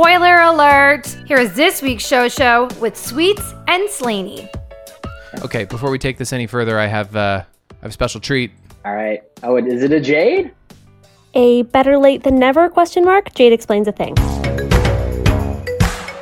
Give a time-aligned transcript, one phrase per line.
[0.00, 1.06] Spoiler alert!
[1.26, 4.48] Here is this week's show show with Sweets and Slaney.
[5.44, 8.50] Okay, before we take this any further, I have uh, I have a special treat.
[8.86, 9.22] All right.
[9.42, 10.52] Oh, is it a jade?
[11.34, 13.34] A better late than never question mark?
[13.34, 14.18] Jade explains a thing.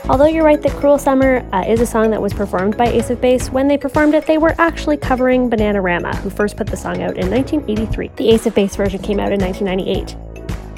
[0.08, 3.10] Although you're right that Cruel Summer uh, is a song that was performed by Ace
[3.10, 6.76] of Base, when they performed it, they were actually covering Bananarama, who first put the
[6.76, 8.10] song out in 1983.
[8.16, 10.16] The Ace of Base version came out in 1998.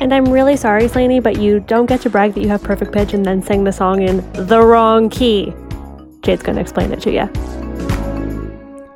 [0.01, 2.93] And I'm really sorry, Slaney, but you don't get to brag that you have perfect
[2.93, 5.53] pitch and then sing the song in the wrong key.
[6.23, 7.31] Jade's gonna explain it to you.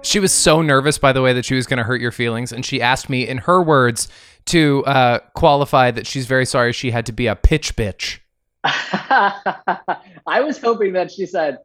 [0.03, 2.53] She was so nervous, by the way, that she was going to hurt your feelings,
[2.53, 4.07] and she asked me, in her words,
[4.47, 8.19] to uh, qualify that she's very sorry she had to be a pitch bitch.
[8.65, 11.59] I was hoping that she said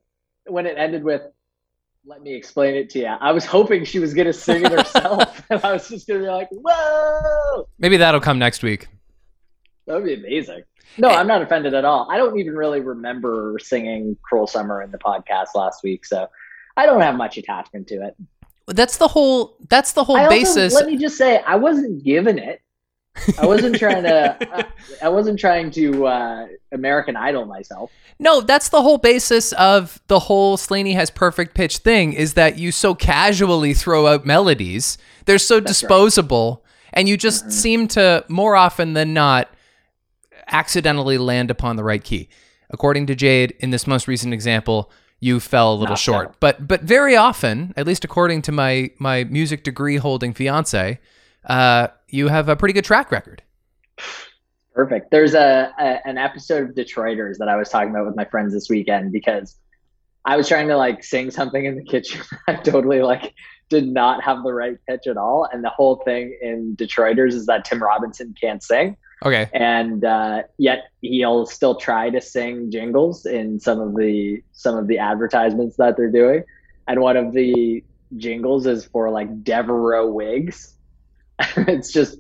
[0.46, 1.22] when it ended with
[2.06, 3.06] let me explain it to you.
[3.06, 5.44] I was hoping she was gonna sing it herself.
[5.50, 7.68] and I was just gonna be like, whoa.
[7.78, 8.88] Maybe that'll come next week.
[9.90, 10.62] That would be amazing.
[11.00, 12.08] No, I'm not offended at all.
[12.12, 16.28] I don't even really remember singing Cruel Summer in the podcast last week, so
[16.78, 18.16] I don't have much attachment to it.
[18.68, 20.74] That's the whole that's the whole I also- basis.
[20.76, 22.62] let me just say, I wasn't given it.
[23.40, 24.38] I wasn't trying to.
[24.56, 24.66] I,
[25.08, 27.92] I wasn't trying to uh, American Idol myself.
[28.20, 32.60] No, that's the whole basis of the whole Slaney has perfect pitch thing is that
[32.60, 35.00] you so casually throw out melodies.
[35.26, 37.52] They're so disposable and you just Mm-hmm.
[37.52, 39.50] seem to more often than not
[40.52, 42.30] accidentally land upon the right key.
[42.70, 46.36] According to Jade in this most recent example, you fell a little Not short.
[46.40, 51.00] But but very often, at least according to my my music degree holding fiance,
[51.46, 53.44] uh, you have a pretty good track record.
[54.74, 55.12] Perfect.
[55.12, 58.54] There's a, a an episode of Detroiters that I was talking about with my friends
[58.54, 59.56] this weekend because
[60.26, 62.22] I was trying to like sing something in the kitchen.
[62.48, 63.34] I totally like
[63.70, 67.46] did not have the right pitch at all, and the whole thing in Detroiters is
[67.48, 69.50] that Tim Robinson can't sing, Okay.
[69.54, 74.88] and uh, yet he'll still try to sing jingles in some of the some of
[74.88, 76.44] the advertisements that they're doing,
[76.88, 77.84] and one of the
[78.18, 80.74] jingles is for like Devereaux wigs.
[81.58, 82.18] it's just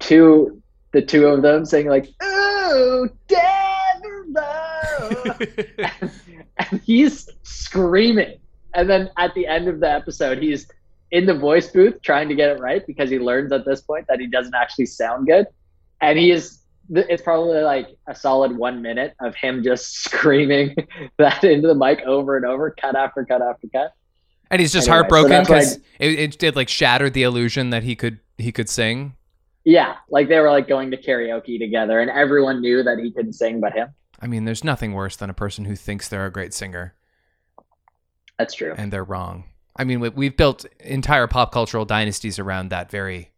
[0.00, 0.60] two
[0.92, 5.36] the two of them saying like "Oh, Devereaux,"
[5.78, 5.78] and,
[6.58, 8.38] and he's screaming.
[8.74, 10.66] And then at the end of the episode, he's
[11.10, 14.06] in the voice booth trying to get it right because he learns at this point
[14.08, 15.46] that he doesn't actually sound good.
[16.00, 16.58] And he is.
[16.90, 20.74] It's probably like a solid one minute of him just screaming
[21.18, 23.92] that into the mic over and over, cut after cut after cut.
[24.50, 27.94] And he's just Anyway, heartbroken because it, it did like shatter the illusion that he
[27.94, 29.14] could he could sing.
[29.64, 33.34] Yeah, like they were like going to karaoke together, and everyone knew that he couldn't
[33.34, 33.88] sing but him.
[34.20, 36.94] I mean, there's nothing worse than a person who thinks they're a great singer
[38.38, 38.74] That's true.
[38.76, 39.44] and they're wrong.
[39.76, 43.30] I mean, we've built entire pop cultural dynasties around that very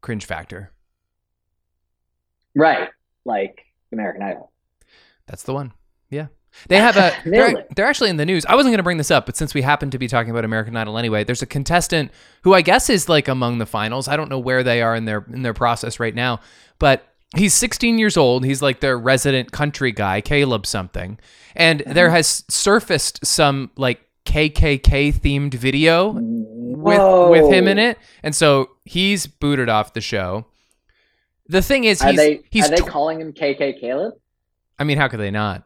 [0.00, 0.72] cringe factor.
[2.60, 2.88] Right,
[3.24, 4.50] like American Idol.
[5.26, 5.72] That's the one.
[6.10, 6.26] Yeah.
[6.68, 8.44] They have a they're, they're actually in the news.
[8.46, 10.44] I wasn't going to bring this up, but since we happen to be talking about
[10.44, 12.10] American Idol anyway, there's a contestant
[12.42, 14.08] who I guess is like among the finals.
[14.08, 16.40] I don't know where they are in their in their process right now,
[16.80, 17.04] but
[17.36, 18.44] he's 16 years old.
[18.44, 21.18] He's like their resident country guy, Caleb something.
[21.54, 21.92] And Mm-hmm.
[21.94, 27.96] there has surfaced some like KKK themed video with with him in it.
[28.24, 30.46] And so he's booted off the show.
[31.50, 34.14] The thing is Are they he's are they tw- calling him KK Caleb?
[34.78, 35.64] I mean, how could they not?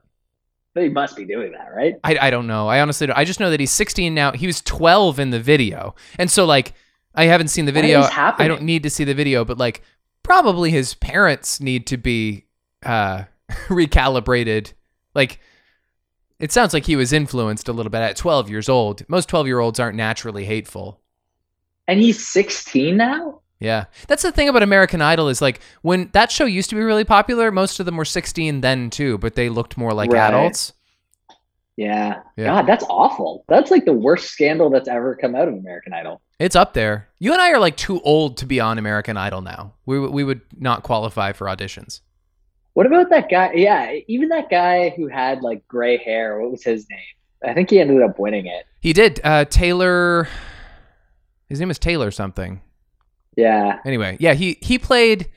[0.72, 1.97] They must be doing that, right?
[2.03, 2.67] I, I don't know.
[2.69, 3.17] I honestly don't.
[3.17, 4.33] I just know that he's 16 now.
[4.33, 5.95] He was 12 in the video.
[6.19, 6.72] And so like
[7.15, 8.00] I haven't seen the video.
[8.03, 9.83] I don't need to see the video, but like
[10.22, 12.47] probably his parents need to be
[12.83, 13.25] uh
[13.69, 14.72] recalibrated.
[15.15, 15.39] Like
[16.39, 19.06] it sounds like he was influenced a little bit at 12 years old.
[19.06, 21.03] Most 12-year-olds aren't naturally hateful.
[21.87, 23.43] And he's 16 now.
[23.65, 23.85] Yeah.
[24.07, 27.05] That's the thing about American Idol is like when that show used to be really
[27.05, 30.29] popular, most of them were 16 then too, but they looked more like Right.
[30.29, 30.73] adults.
[31.77, 32.21] Yeah.
[32.37, 32.45] Yeah.
[32.47, 33.45] God, that's awful.
[33.49, 36.21] That's like the worst scandal that's ever come out of American Idol.
[36.39, 37.09] It's up there.
[37.19, 39.73] You and I are like too old to be on American Idol now.
[39.87, 42.01] We we would not qualify for auditions.
[42.75, 43.53] What about that guy?
[43.55, 46.41] Yeah, even that guy who had like gray hair.
[46.41, 46.99] What was his name?
[47.45, 48.67] I think he ended up winning it.
[48.81, 49.21] He did.
[49.22, 50.28] Uh, Taylor.
[51.49, 52.60] His name is Taylor something.
[53.36, 53.78] Yeah.
[53.84, 55.28] Anyway, yeah, he he played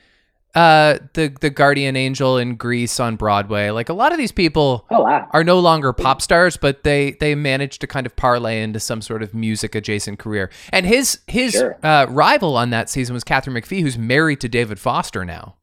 [0.54, 3.68] uh the the guardian angel in Grease on Broadway.
[3.70, 5.28] Like a lot of these people Oh wow.
[5.32, 9.02] are no longer pop stars, but they they managed to kind of parlay into some
[9.02, 10.50] sort of music adjacent career.
[10.72, 11.78] And his his Sure.
[11.82, 15.56] uh, rival on that season was Katharine McPhee, who's married to David Foster now.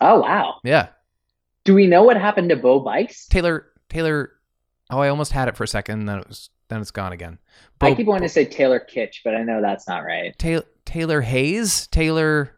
[0.00, 0.60] Oh wow.
[0.64, 0.88] Yeah,
[1.64, 3.26] Do we know what happened to Bo Bice?
[3.28, 4.32] Taylor Taylor.
[4.88, 7.38] Oh, I almost had it for a second, then it was then it's gone again.
[7.80, 10.38] I keep wanting to say Taylor Kitsch, but I know that's not right.
[10.38, 12.56] Taylor Taylor Hayes Taylor.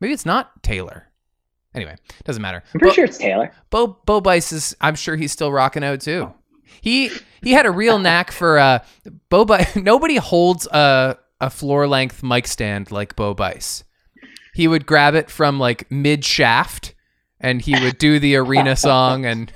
[0.00, 1.06] Maybe it's not Taylor.
[1.76, 1.94] Anyway,
[2.24, 2.64] doesn't matter.
[2.74, 3.52] I'm pretty Bo, sure it's Taylor.
[3.70, 4.76] Bo Bo Bice is.
[4.80, 6.34] I'm sure he's still rocking out too.
[6.80, 8.80] He he had a real knack for uh
[9.28, 9.76] Bo Bice.
[9.76, 13.84] Nobody holds a a floor length mic stand like Bo Bice.
[14.52, 16.96] He would grab it from like mid shaft,
[17.38, 19.52] and he would do the arena song and.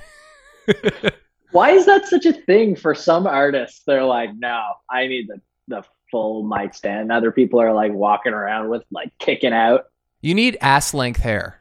[1.51, 3.81] Why is that such a thing for some artists?
[3.85, 5.83] They're like, no, I need the, the
[6.15, 7.11] full mic stand.
[7.11, 9.87] Other people are like walking around with like kicking out.
[10.21, 11.59] You need ass length hair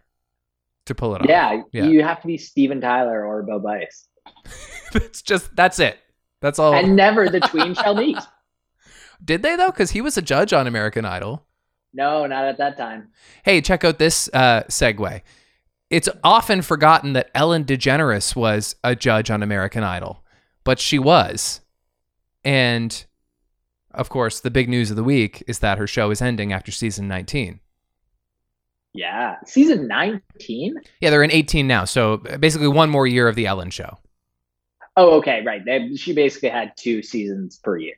[0.86, 1.26] to pull it off.
[1.28, 1.86] Yeah, Yeah.
[1.86, 4.06] you have to be Steven Tyler or Bo Bice.
[4.92, 5.98] That's just that's it.
[6.40, 6.72] That's all.
[6.72, 8.16] And never the tween shall meet.
[9.24, 9.72] Did they though?
[9.72, 11.44] Because he was a judge on American Idol.
[11.92, 13.08] No, not at that time.
[13.44, 15.20] Hey, check out this uh, segue.
[15.90, 20.22] It's often forgotten that Ellen DeGeneres was a judge on American Idol,
[20.62, 21.60] but she was.
[22.44, 23.04] And
[23.94, 26.73] of course, the big news of the week is that her show is ending after
[26.73, 27.61] season 19.
[28.93, 29.37] Yeah.
[29.44, 30.76] Season 19?
[31.00, 31.85] Yeah, they're in 18 now.
[31.85, 33.99] So basically, one more year of the Ellen show.
[34.96, 35.64] Oh, okay, right.
[35.64, 37.96] They, she basically had two seasons per year.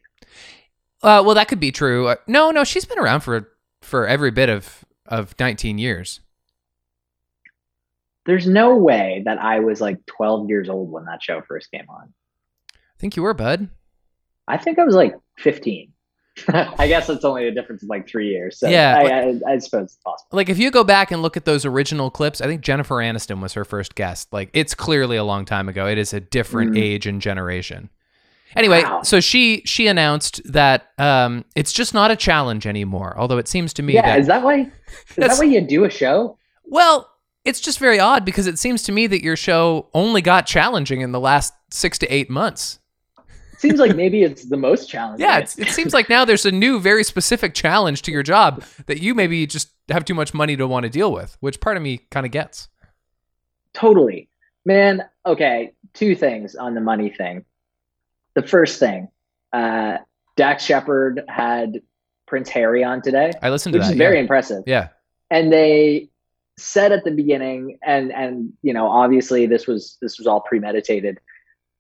[1.03, 2.09] Uh, well, that could be true.
[2.09, 3.53] Uh, no, no, she's been around for
[3.83, 6.21] for every bit of of 19 years.
[8.25, 11.87] There's no way that I was like 12 years old when that show first came
[11.89, 12.13] on.
[12.73, 13.69] I think you were, bud.
[14.49, 15.93] I think I was like 15.
[16.49, 18.59] I guess it's only a difference of like three years.
[18.61, 20.29] So Yeah, I, like- I, I suppose it's possible.
[20.37, 23.41] Like if you go back and look at those original clips, I think Jennifer Aniston
[23.41, 24.33] was her first guest.
[24.33, 25.87] Like it's clearly a long time ago.
[25.87, 26.79] It is a different Mm.
[26.83, 27.89] age and generation.
[28.55, 29.03] Anyway, Wow.
[29.03, 33.15] so she she announced that um, it's just not a challenge anymore.
[33.19, 34.61] Although it seems to me Yeah, that is that why?
[34.61, 36.39] Is that why you do a show?
[36.65, 37.11] well,
[37.45, 41.01] it's just very odd because it seems to me that your show only got challenging
[41.01, 42.79] in the last six to eight months.
[43.59, 45.27] Seems like maybe it's the most challenging.
[45.27, 48.63] Yeah, it's, it seems like now there's a new, very specific challenge to your job
[48.87, 51.77] that you maybe just have too much money to want to deal with, which part
[51.77, 52.69] of me kind of gets.
[53.73, 54.29] totally,
[54.65, 55.05] man.
[55.25, 57.45] Okay, two things on the money thing.
[58.35, 59.09] The first thing,
[59.53, 59.99] uh,
[60.37, 61.81] Dax Shepard had
[62.27, 63.93] Prince Harry on today, I listened to which that.
[63.93, 64.21] is very yeah.
[64.23, 64.65] impressive.
[64.67, 64.89] yeah.
[65.31, 66.09] and they
[66.59, 71.19] said at the beginning and and you know obviously this was this was all premeditated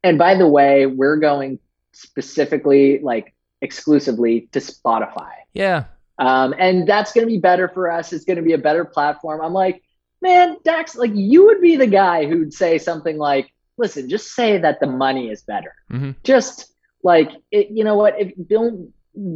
[0.04, 1.58] and by the way we're going
[1.96, 5.84] specifically like exclusively to spotify Yeah.
[6.18, 8.84] um, and that's going to be better for us it's going to be a better
[8.84, 9.82] platform i'm like
[10.22, 14.58] man dax like you would be the guy who'd say something like listen just say
[14.58, 16.10] that the money is better Mm-hmm.
[16.24, 16.72] just
[17.02, 18.92] like it, you know what if don't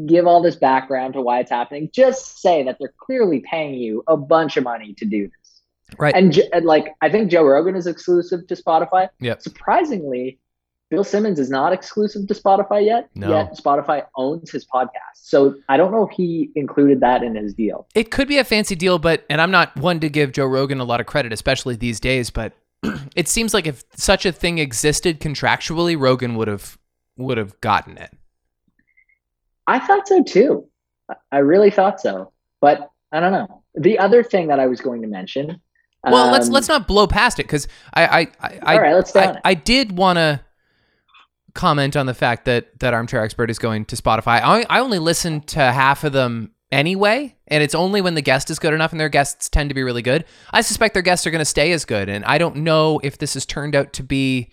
[0.06, 4.02] give all this background to why it's happening just say that they're clearly paying you
[4.08, 5.62] a bunch of money to do this
[5.98, 6.14] Right.
[6.14, 9.40] and, and like i think joe rogan is exclusive to spotify Yep.
[9.42, 10.38] surprisingly
[10.90, 13.30] bill simmons is not exclusive to spotify yet No.
[13.30, 17.54] yet spotify owns his podcast so i don't know if he included that in his
[17.54, 20.46] deal It could be a fancy deal, but and I'm not one to give Joe
[20.46, 22.52] Rogan a lot of credit, especially these days, but
[23.16, 26.78] it seems like if such a thing existed contractually, Rogan would have
[27.16, 28.10] would have gotten it.
[29.66, 30.66] I thought so too.
[31.32, 33.62] I- really thought so, but I don't know.
[33.74, 35.60] The other thing that I was going to mention.
[36.04, 39.14] Well, let's um, let's not blow past it because I I I, I, right, let's
[39.14, 39.38] I.
[39.44, 40.40] I did want to
[41.54, 44.40] comment on the fact that that Armchair Expert is going to Spotify.
[44.42, 48.50] I I only listen to half of them anyway, and it's only when the guest
[48.50, 50.24] is good enough, and their guests tend to be really good.
[50.52, 53.18] I suspect their guests are going to stay as good, and I don't know if
[53.18, 54.50] this has turned out to be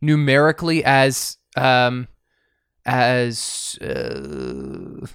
[0.00, 2.08] numerically as um
[2.86, 5.06] as uh,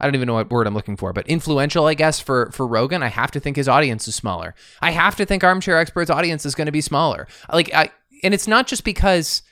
[0.00, 2.66] I don't even know what word I'm looking for, but influential, I guess, for for
[2.66, 3.02] Rogan.
[3.02, 4.54] I have to think his audience is smaller.
[4.80, 7.26] I have to think Armchair Expert's audience is going to be smaller.
[7.52, 7.90] Like I,
[8.22, 9.42] and it's not just because.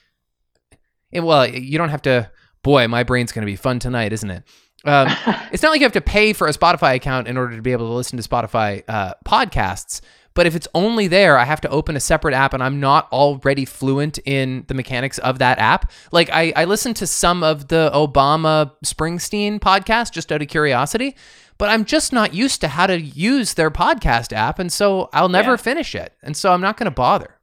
[1.12, 2.30] Eh, well, you don't have to.
[2.62, 4.42] Boy, my brain's going to be fun tonight, isn't it?
[4.84, 5.08] Um,
[5.52, 7.72] it's not like you have to pay for a Spotify account in order to be
[7.72, 10.00] able to listen to Spotify uh, podcasts.
[10.34, 13.10] But if it's only there, I have to open a separate app, and I'm not
[13.10, 15.90] already fluent in the mechanics of that app.
[16.12, 21.16] Like I, I listened to some of the Obama Springsteen podcast just out of curiosity,
[21.56, 25.30] but I'm just not used to how to use their podcast app, and so I'll
[25.30, 25.56] never Yeah.
[25.56, 27.38] finish it, and so I'm not going to bother.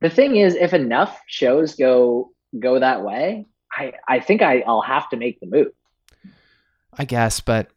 [0.00, 4.82] the thing is, if enough shows go go that way, I I think I I'll
[4.82, 5.72] have to make the move.
[6.96, 7.70] I guess, but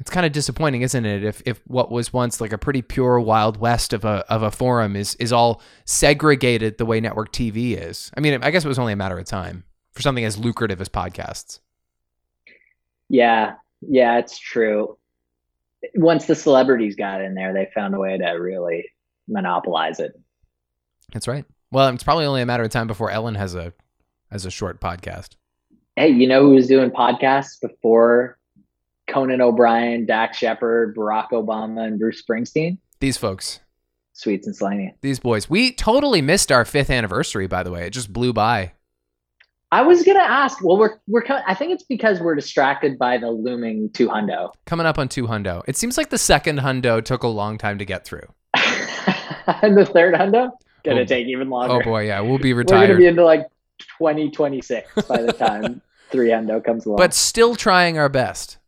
[0.00, 1.22] it's kind of disappointing, isn't it?
[1.22, 4.50] If if what was once like a pretty pure wild west of a of a
[4.50, 8.10] forum is is all segregated the way network TV is.
[8.16, 10.80] I mean, I guess it was only a matter of time for something as lucrative
[10.80, 11.60] as podcasts.
[13.08, 14.96] Yeah, yeah, it's true.
[15.94, 18.86] Once the celebrities got in there, they found a way to really
[19.28, 20.18] monopolize it.
[21.12, 21.44] That's right.
[21.72, 23.72] Well, it's probably only a matter of time before Ellen has a
[24.30, 25.30] has a short podcast.
[25.96, 28.38] Hey, you know who was doing podcasts before
[29.08, 32.78] Conan O'Brien, Dax Shepard, Barack Obama, and Bruce Springsteen?
[33.00, 33.60] These folks.
[34.12, 34.94] Sweets and Slimy.
[35.00, 35.48] These boys.
[35.48, 37.86] We totally missed our fifth anniversary, by the way.
[37.86, 38.72] It just blew by.
[39.72, 40.62] I was gonna ask.
[40.64, 41.22] Well, we're we're.
[41.46, 44.52] I think it's because we're distracted by the looming two hundo.
[44.66, 45.62] Coming up on two hundo.
[45.68, 48.26] It seems like the second hundo took a long time to get through.
[49.62, 50.50] and the third hundo
[50.84, 51.04] gonna Oh.
[51.04, 51.74] take even longer.
[51.74, 52.80] Oh boy, yeah, we'll be retired.
[52.80, 53.46] We're gonna be into like
[53.98, 55.82] 2026 by the time
[56.12, 56.98] 3endo comes along.
[56.98, 58.58] but still trying our best.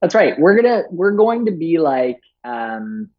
[0.00, 0.38] That's right.
[0.38, 3.10] We're gonna we're going to be like um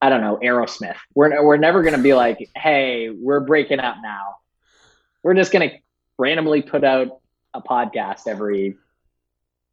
[0.00, 0.96] I don't know, Aerosmith.
[1.14, 4.36] We're we're never gonna be like, hey, we're breaking up now.
[5.22, 5.70] We're just gonna
[6.18, 7.20] randomly put out
[7.54, 8.76] a podcast every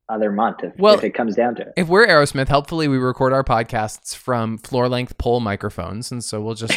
[0.08, 1.74] other month if, Well- if it comes down to it.
[1.78, 6.42] If we're Aerosmith, helpfully we record our podcasts from floor length pole microphones, and so
[6.42, 6.74] we'll just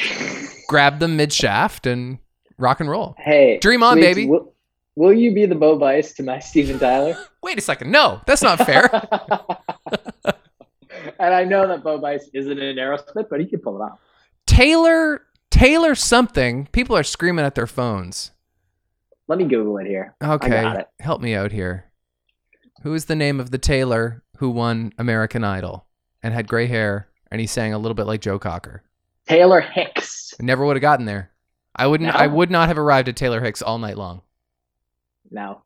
[0.69, 2.19] grab them mid shaft and
[2.63, 3.15] rock and roll.
[3.19, 4.27] hey, Dream on, Sweets, baby.
[4.27, 4.55] Will,
[4.97, 7.17] will you be the Bo Bice to my Steven Tyler?
[7.43, 8.89] Wait a second, no, that's not fair.
[11.19, 13.99] and I know that Bo Bice isn't an Aerosmith, but he can pull it off.
[14.47, 16.69] Taylor, Taylor something.
[16.73, 18.31] People are screaming at their phones.
[19.29, 20.15] Let me Google it here.
[20.23, 20.89] Okay, got it.
[21.01, 21.91] help me out here.
[22.83, 25.87] Who is the name of the Taylor who won American Idol
[26.23, 28.83] and had gray hair and he sang a little bit like Joe Cocker?
[29.27, 30.35] Taylor Hicks.
[30.41, 31.31] Never would have gotten there.
[31.75, 32.13] I wouldn't.
[32.13, 32.19] No?
[32.19, 34.23] I would not have arrived at Taylor Hicks all night long.
[35.31, 35.63] No.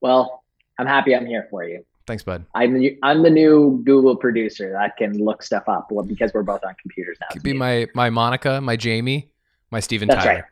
[0.00, 0.44] Well,
[0.78, 1.84] I'm happy I'm here for you.
[2.06, 2.44] Thanks, bud.
[2.54, 6.60] I'm the, I'm the new Google producer that can look stuff up because we're both
[6.64, 7.28] on computers now.
[7.32, 9.30] Could be my my Monica, my Jamie,
[9.70, 10.34] my Steven That's Tyler.
[10.34, 10.44] right.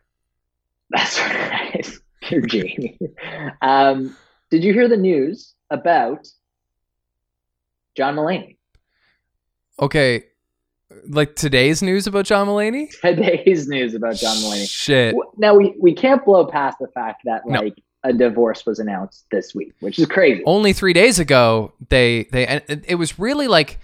[0.89, 1.19] That's
[2.23, 2.31] right.
[2.31, 2.97] You're Jamie.
[3.61, 4.15] Um,
[4.49, 6.27] did you hear the news about
[7.95, 8.57] John Mulaney?
[9.79, 10.23] Okay,
[11.07, 12.89] like today's news about John Mulaney.
[13.01, 14.69] Today's news about John Mulaney.
[14.69, 15.15] Shit.
[15.37, 17.59] Now we, we can't blow past the fact that No.
[17.59, 20.43] like a divorce was announced this week, which is crazy.
[20.45, 23.79] Only three days ago, they they it was really like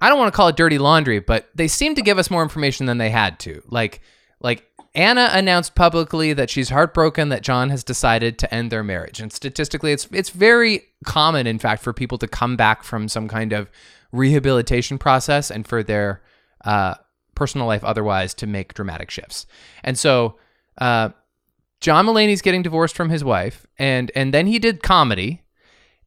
[0.00, 2.42] I don't want to call it dirty laundry, but they seemed to give us more
[2.42, 3.62] information than they had to.
[3.68, 4.00] Like
[4.40, 9.20] like Anna announced publicly that she's heartbroken that John has decided to end their marriage.
[9.20, 13.28] And statistically, it's it's very common, in fact, for people to come back from some
[13.28, 13.70] kind of
[14.12, 16.22] rehabilitation process and for their
[16.64, 16.94] uh,
[17.34, 19.46] personal life otherwise to make dramatic shifts.
[19.82, 20.36] And so
[20.78, 21.10] uh,
[21.80, 25.42] John Mulaney's getting divorced from his wife, and and then he did comedy,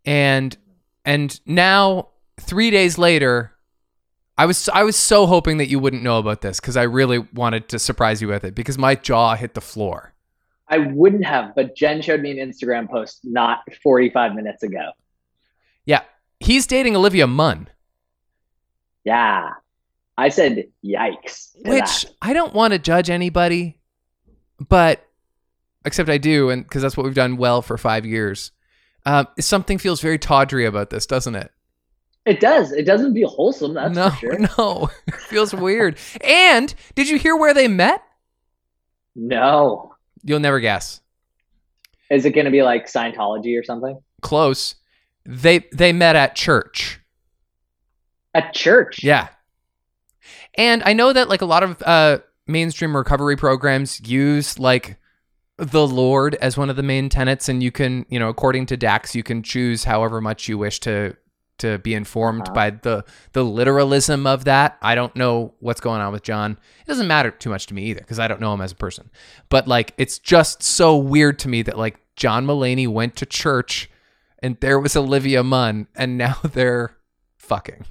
[0.05, 0.55] and
[1.03, 2.09] and now
[2.39, 3.51] three days later,
[4.37, 7.19] I was I was so hoping that you wouldn't know about this because I really
[7.33, 10.13] wanted to surprise you with it because my jaw hit the floor.
[10.67, 14.91] I wouldn't have, but Jen showed me an Instagram post not 45 minutes ago.
[15.85, 16.01] Yeah,
[16.39, 17.69] he's dating Olivia Munn,
[19.05, 19.51] Yeah.
[20.17, 21.55] I said yikes.
[21.65, 22.05] which that.
[22.21, 23.77] I don't want to judge anybody,
[24.67, 25.05] but
[25.85, 28.51] except I do, and because that's what we've done well for five years.
[29.05, 31.51] Um, something feels very tawdry about this, doesn't it?
[32.25, 32.71] It does.
[32.71, 34.39] It doesn't feel wholesome, that's no, for sure.
[34.57, 35.97] no, it feels weird.
[36.21, 38.03] And did you hear where they met?
[39.15, 39.93] No.
[40.23, 41.01] You'll never guess.
[42.09, 43.99] Is it going to be like Scientology or something?
[44.21, 44.75] Close.
[45.25, 46.99] They they met at church.
[48.35, 49.01] At church.
[49.03, 49.29] Yeah.
[50.55, 54.97] And I know that like a lot of uh mainstream recovery programs use like
[55.57, 58.77] the Lord as one of the main tenets and you can, you know, according to
[58.77, 61.15] Dax, you can choose however much you wish to
[61.59, 62.53] to be informed Uh-huh.
[62.53, 64.77] by the the literalism of that.
[64.81, 66.51] I don't know what's going on with John.
[66.81, 68.75] It doesn't matter too much to me either because I don't know him as a
[68.75, 69.09] person.
[69.47, 73.89] But like it's just so weird to me that like John Mulaney went to church
[74.39, 76.97] and there was Olivia Munn and now they're
[77.37, 77.85] fucking.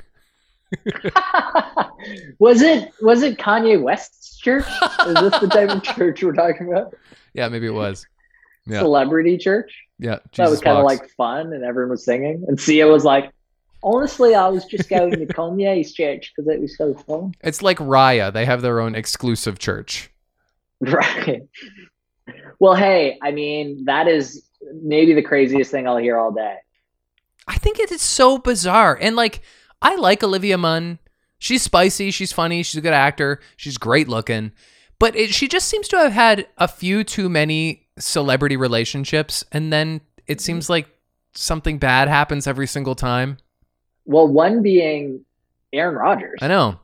[2.39, 4.67] was it was it Kanye West's church?
[5.07, 6.95] Is this the type of church we're talking about?
[7.33, 8.07] Yeah, maybe it was.
[8.67, 8.81] Yeah.
[8.81, 9.73] Celebrity church?
[9.99, 12.45] Yeah, that was kind of like fun and everyone was singing.
[12.49, 13.31] And Sia was like,
[13.83, 17.35] honestly, I was just going to Kanye's church because it was so fun.
[17.43, 18.33] It's like Raya.
[18.33, 20.11] They have their own exclusive church.
[20.81, 21.43] Right.
[22.59, 24.49] Well, hey, I mean, that is
[24.83, 26.57] maybe the craziest thing I'll hear all day.
[27.47, 28.99] I think it is so bizarre.
[29.01, 29.43] And like,
[29.83, 30.99] I like Olivia Munn.
[31.39, 32.11] She's spicy.
[32.11, 32.63] She's funny.
[32.63, 33.41] She's a good actor.
[33.57, 34.53] She's great looking.
[34.99, 39.45] But it, she just seems to have had a few too many celebrity relationships.
[39.53, 40.41] And then it mm-hmm.
[40.41, 40.89] seems like
[41.35, 43.39] something bad happens every single time.
[44.07, 45.25] Well, one being
[45.73, 46.39] Aaron Rodgers.
[46.41, 46.79] I know.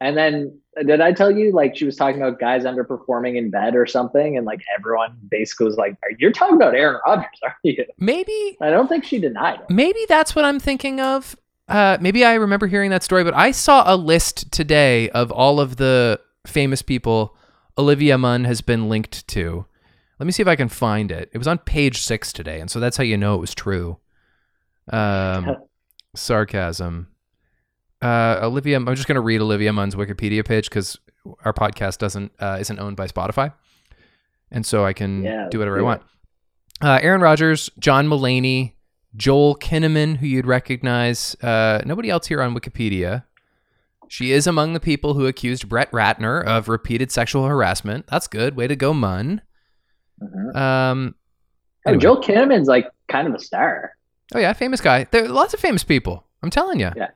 [0.00, 3.76] And then did I tell you like she was talking about guys underperforming in bed
[3.76, 4.36] or something?
[4.36, 7.84] And like everyone basically was like, You're talking about Aaron Rodgers, aren't you?
[7.98, 9.70] Maybe I don't think she denied it.
[9.70, 11.36] maybe that's what I'm thinking of.
[11.72, 15.58] Uh, maybe I remember hearing that story, but I saw a list today of all
[15.58, 17.34] of the famous people
[17.78, 19.64] Olivia Munn has been linked to.
[20.18, 21.30] Let me see if I can find it.
[21.32, 23.98] It was on page six today, and so that's how you know it was true.
[24.92, 25.56] Um,
[26.14, 27.08] sarcasm.
[28.02, 28.76] uh, Olivia.
[28.76, 30.98] I'm just going to read Olivia Munn's Wikipedia page because
[31.44, 33.52] our podcast doesn't uh, isn't owned by Spotify,
[34.50, 36.02] and so I can Yeah, do whatever I want.
[36.82, 38.72] Uh, Aaron Rodgers, John Mulaney,
[39.16, 41.34] Joel Kinnaman, who you'd recognize.
[41.42, 43.24] Uh, nobody else here on Wikipedia.
[44.08, 48.06] She is among the people who accused Brett Ratner of repeated sexual harassment.
[48.08, 48.56] That's good.
[48.56, 49.40] Way to go, Munn.
[50.22, 50.56] Mhm.
[50.56, 51.14] Um,
[51.84, 52.00] Oh, Anyway.
[52.02, 53.96] Joel Kinnaman's like kind of a star.
[54.34, 55.04] oh yeah, famous guy.
[55.10, 56.24] There are lots of famous people.
[56.42, 56.90] I'm telling you.
[56.94, 57.08] Yeah.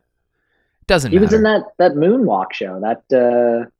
[0.88, 1.26] Doesn't He matter.
[1.26, 2.80] was in that that moonwalk show.
[2.80, 3.70] That uh,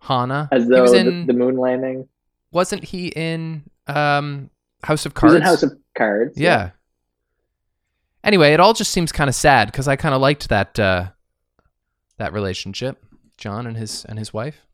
[0.00, 0.48] Hana.
[0.52, 1.26] as he though was the, in.
[1.26, 2.06] the moon landing.
[2.50, 4.50] wasn't he in um,
[4.82, 5.34] House of He was Cards?
[5.36, 6.36] in House of Cards.
[6.36, 6.70] yeah.
[8.24, 11.08] Anyway, it all just seems kind of sad because I kind of liked that uh,
[12.18, 13.04] that relationship,
[13.36, 14.66] John and his and his wife.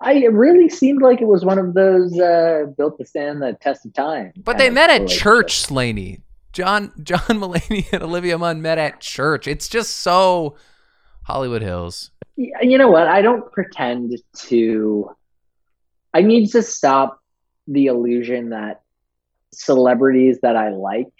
[0.00, 3.56] I it really seemed like it was one of those uh, built to stand the
[3.60, 4.32] test of time.
[4.36, 6.20] But they met at church, Slaney.
[6.52, 9.48] John John Mulaney and Olivia Munn met at church.
[9.48, 10.56] It's just so
[11.22, 12.10] Hollywood Hills.
[12.36, 13.08] You know what?
[13.08, 15.10] I don't pretend to.
[16.12, 17.20] I need to stop
[17.66, 18.82] the illusion that
[19.52, 21.12] celebrities that I like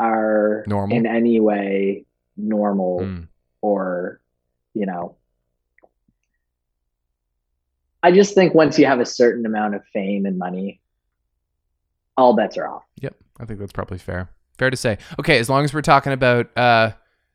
[0.00, 0.96] are Normal?
[0.96, 2.04] in any way
[2.36, 3.28] normal Mm.
[3.60, 4.20] or,
[4.74, 5.14] you know.
[8.02, 10.80] I just think once you have a certain amount of fame and money,
[12.16, 12.82] all bets are off.
[13.00, 14.30] Yep, I think that's probably fair.
[14.58, 14.98] Fair to say.
[15.18, 16.92] Okay, as long as we're talking about uh,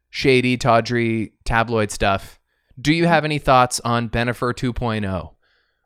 [0.09, 2.39] shady, tawdry tabloid stuff,
[2.81, 5.31] do you have any thoughts on Bennifer 2.0?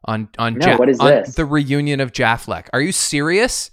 [0.06, 1.36] On on, No, what is on this?
[1.36, 2.68] the reunion of Jaffleck?
[2.72, 3.70] Are you serious?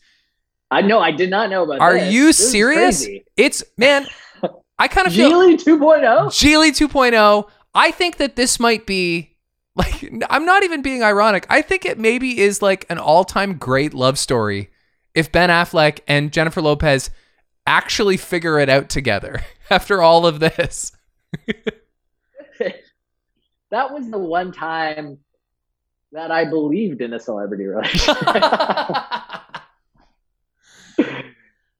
[0.70, 1.82] I know I did not know about that.
[1.82, 2.12] Are this.
[2.12, 3.06] you This serious?
[3.36, 4.06] It's man,
[4.78, 6.26] I kind of feel Gigli 2.0?
[6.28, 7.48] Gigli 2.0.
[7.74, 9.36] I think that this might be
[9.74, 11.46] like I'm not even being ironic.
[11.48, 14.70] I think it maybe is like an all-time great love story
[15.14, 17.10] if Ben Affleck and Jennifer Lopez
[17.66, 20.92] actually figure it out together after all of this.
[23.70, 25.18] that was the one time
[26.12, 28.16] that I believed in a celebrity relationship.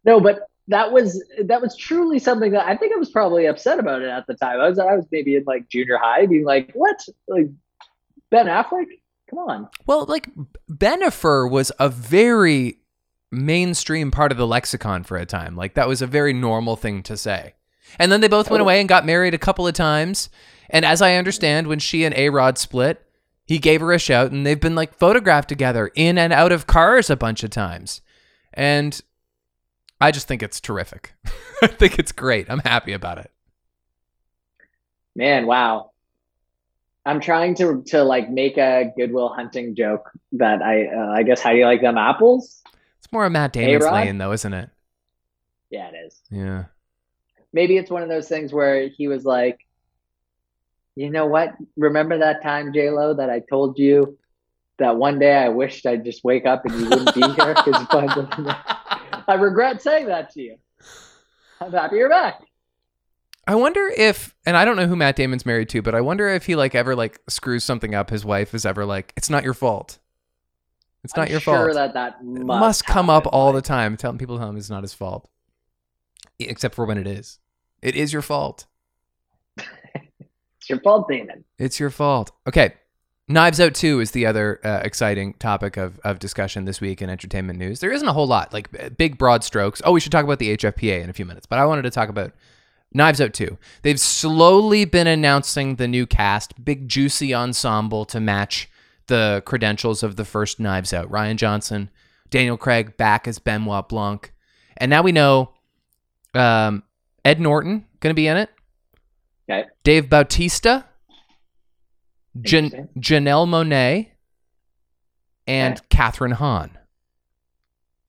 [0.05, 3.79] No, but that was that was truly something that I think I was probably upset
[3.79, 4.61] about it at the time.
[4.61, 7.01] I was I was maybe in like junior high, being like, "What?
[7.29, 7.49] Like
[8.31, 8.87] Ben Affleck?
[9.29, 10.29] Come on!" well, like
[10.71, 12.79] Bennifer was a very
[13.31, 15.57] mainstream part of the lexicon for a time.
[15.57, 17.55] Like that was a very normal thing to say.
[17.99, 20.29] And then they both went away and got married a couple of times.
[20.71, 23.03] And as I understand, when she and A Rod split,
[23.45, 26.67] he gave her a shout and they've been like photographed together in and out of
[26.67, 28.01] cars a bunch of times.
[28.57, 28.99] And
[30.01, 31.15] I just think it's terrific.
[31.63, 32.51] I think it's great.
[32.51, 33.31] I'm happy about it.
[35.15, 35.93] Man, wow.
[37.05, 41.41] I'm trying to to like make a Goodwill Hunting joke that I uh, I guess
[41.41, 42.63] how do you like them apples?
[42.99, 43.95] It's more a Matt Damon's A-Rod?
[43.95, 44.71] lane, though, isn't it?
[45.71, 46.21] Yeah, it is.
[46.31, 46.65] Yeah.
[47.53, 49.61] maybe it's one of those things where he was like,
[50.97, 51.55] you know what?
[51.77, 54.19] Remember that time, J Lo, that I told you
[54.79, 57.55] that one day I wished I'd just wake up and you wouldn't be here.
[57.55, 58.47] 'cause you find something
[59.29, 60.57] I regret saying that to you.
[61.61, 62.41] I'm happy you're back.
[63.49, 66.29] I wonder if, and I don't know who Matt Damon's married to, but I wonder
[66.29, 68.11] if he like ever like screws something up.
[68.11, 69.99] His wife is ever like, "It's not your fault.
[71.05, 73.63] It's not I'm your sure fault." that that must, must come up happen, all like-
[73.63, 73.97] the time.
[73.97, 75.29] Telling people tell him it's not his fault,
[76.41, 77.39] except for when it is.
[77.83, 78.67] It is your fault.
[80.59, 81.45] It's your fault, Damon.
[81.61, 82.33] It's your fault.
[82.49, 82.75] Okay.
[83.29, 87.11] Knives Out 2 is the other uh, exciting topic of, of discussion this week in
[87.11, 87.81] entertainment news.
[87.81, 89.83] There isn't a whole lot, like big broad strokes.
[89.85, 91.91] Oh, we should talk about the HFPA in a few minutes, but I wanted to
[91.91, 92.33] talk about
[92.93, 93.59] Knives Out 2.
[93.83, 98.71] They've slowly been announcing the new cast, big juicy ensemble to match
[99.09, 101.11] the credentials of the first Knives Out.
[101.11, 101.91] Rian Johnson,
[102.31, 104.33] Daniel Craig back as Benoit Blanc.
[104.77, 105.51] And now we know
[106.33, 106.85] um,
[107.25, 108.51] Ed Norton going to be in it.
[109.51, 109.69] Okay.
[109.83, 110.85] Dave Bautista,
[112.43, 114.09] Jan- Janelle Monáe,
[115.47, 115.87] and Okay.
[115.91, 116.77] Kathryn Hahn.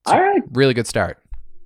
[0.06, 0.42] All right.
[0.54, 1.20] Really good start.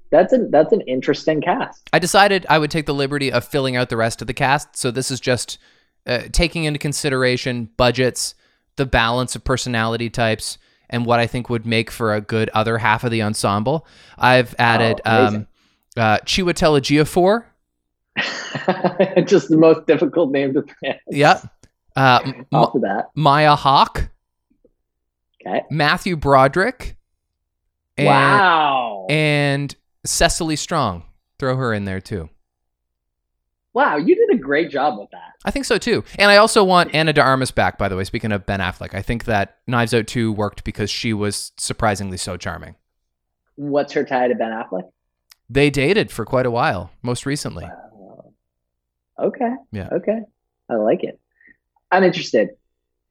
[0.10, 1.90] That's a that's an interesting cast.
[1.94, 4.76] I decided I would take the liberty of filling out the rest of the cast.
[4.76, 5.58] So this is just
[6.06, 8.36] uh, taking into consideration budgets,
[8.76, 10.58] the balance of personality types,
[10.90, 13.88] and what I think would make for a good other half of the ensemble.
[14.18, 15.48] I've added Oh, um,
[15.96, 17.46] uh, Chiwetel Ejiofor.
[19.26, 21.00] just the most difficult name to pronounce.
[21.10, 21.42] Yeah.
[21.96, 23.10] Uh, Off that.
[23.16, 24.10] Maya Hawke,
[25.46, 25.64] Okay.
[25.72, 26.96] Matthew Broderick,
[27.98, 29.08] and, wow.
[29.10, 29.76] and
[30.06, 31.04] Cecily Strong.
[31.40, 32.30] Throw her in there too.
[33.74, 35.32] wow, you did a great job with that.
[35.44, 36.04] I think so too.
[36.20, 38.94] And I also want Ana de Armas back, by the way, speaking of Ben Affleck.
[38.94, 42.76] I think that Knives Out 2 worked because she was surprisingly so charming.
[43.56, 44.92] What's her tie to Ben Affleck?
[45.50, 47.66] They dated for quite a while, most recently.
[47.66, 48.34] Wow.
[49.20, 49.52] Okay.
[49.72, 49.90] Yeah.
[49.92, 50.20] Okay.
[50.70, 51.20] I like it.
[51.92, 52.50] I'm interested.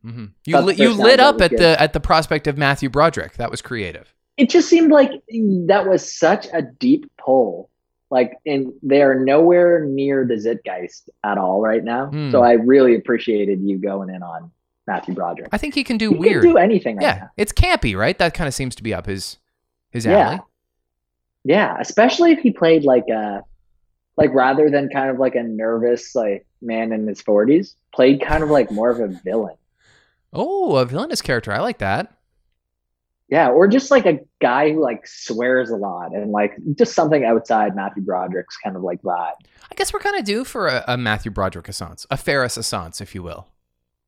[0.02, 1.58] hmm You lit, you lit up at good.
[1.60, 3.34] the at the prospect of Matthew Broderick.
[3.34, 4.14] That was creative.
[4.36, 5.10] It just seemed like
[5.66, 7.68] that was such a deep pull.
[8.10, 12.06] Like, and they are nowhere near the Zeitgeist at all right now.
[12.06, 12.30] Hmm.
[12.32, 14.50] So I really appreciated you going in on
[14.86, 15.50] Matthew Broderick.
[15.52, 16.42] I think he can do he weird.
[16.42, 17.30] can do anything right yeah, now.
[17.36, 18.18] it's campy, right?
[18.18, 19.36] That kind of seems to be up his
[19.90, 20.18] his Yeah.
[20.28, 20.40] alley.
[21.44, 23.44] Yeah, especially if he played like a
[24.16, 28.42] like rather than kind of like a nervous like man in his forties, played kind
[28.42, 29.56] of like more of a villain.
[30.32, 31.52] Oh, a villainous character.
[31.52, 32.14] I like that.
[33.28, 37.24] Yeah, or just like a guy who like swears a lot and like just something
[37.24, 39.34] outside Matthew Broderick's kind of like vibe.
[39.70, 43.00] I guess we're kind of due for a, a Matthew Broderick Assance, a Ferris Assance,
[43.00, 43.46] if you will.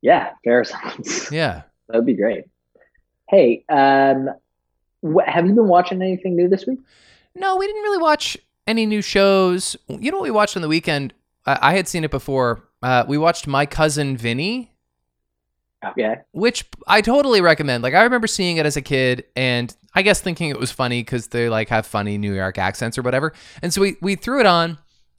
[0.00, 1.28] Yeah, Ferris sounds.
[1.32, 1.62] Yeah.
[1.88, 2.44] that would be great.
[3.28, 4.28] Hey, um,
[5.04, 6.80] wh- have you been watching anything new this week?
[7.36, 8.36] No, we didn't really watch
[8.66, 9.76] any new shows.
[9.88, 11.14] You know what we watched on the weekend?
[11.46, 12.68] I, I had seen it before.
[12.82, 14.72] Uh, we watched My Cousin Vinny,
[15.96, 17.82] Yeah, which I totally recommend.
[17.82, 21.00] Like I remember seeing it as a kid, and I guess thinking it was funny
[21.02, 23.32] because they like have funny New York accents or whatever.
[23.62, 24.78] And so we we threw it on,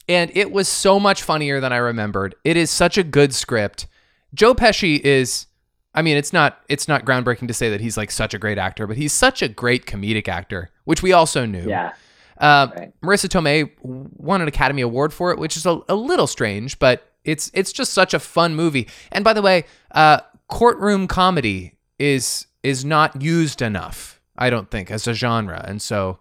[0.10, 2.36] and it was so much funnier than I remembered.
[2.44, 3.88] It is such a good script.
[4.34, 5.48] Joe Pesci is.
[5.96, 8.58] I mean, it's not it's not groundbreaking to say that he's like such a great
[8.58, 11.70] actor, but he's such a great comedic actor, which we also knew.
[11.70, 11.94] yeah.
[12.44, 12.92] Uh, Right.
[13.02, 17.10] Marisa Tomei won an Academy Award for it, which is a, a little strange, but
[17.24, 18.88] it's it's just such a fun movie.
[19.12, 24.92] And by the way, uh, courtroom comedy is is not used enough, I don't think,
[24.92, 25.64] as a genre.
[25.68, 26.20] And so,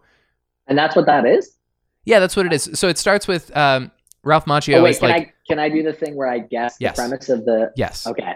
[0.69, 1.57] And that's what that is.
[2.05, 2.71] yeah, that's what it is.
[2.75, 3.91] So it starts with um,
[4.23, 6.39] Ralph Macchio oh wait, is can like, I can I do the thing where I
[6.39, 7.73] guess the premise of the?
[7.77, 8.35] yes, Okay,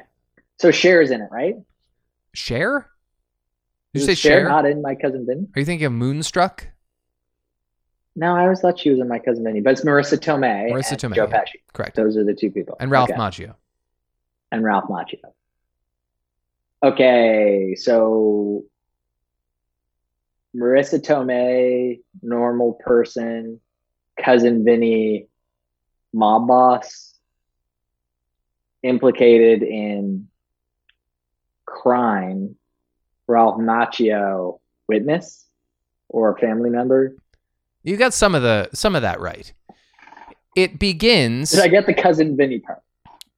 [0.58, 1.54] so Cher's in it, right?
[2.34, 2.90] Cher.
[3.94, 4.48] Did you say Cher Cher?
[4.48, 5.46] not in My Cousin Vinny?
[5.54, 6.66] Are you thinking of Moonstruck?
[8.18, 10.92] No, I always thought she was in My Cousin Vinny, but it's Marisa Tomei Marisa
[10.92, 11.26] and Tomei, Joe.
[11.26, 11.60] Pesci.
[11.74, 11.96] Correct.
[11.96, 12.76] Those are the two people.
[12.80, 13.18] And Ralph Okay.
[13.18, 13.54] Macchio.
[14.50, 15.20] and Ralph Macchio.
[16.82, 18.64] Okay, so
[20.56, 23.60] Marisa Tomei, normal person,
[24.18, 25.26] cousin Vinny,
[26.14, 27.14] mob boss,
[28.82, 30.28] implicated in
[31.66, 32.56] crime.
[33.28, 35.44] Ralph Macchio, witness
[36.08, 37.16] or family member.
[37.86, 39.52] You got some of the some of that right.
[40.56, 41.52] It begins.
[41.52, 42.82] Did I get the cousin Vinny part?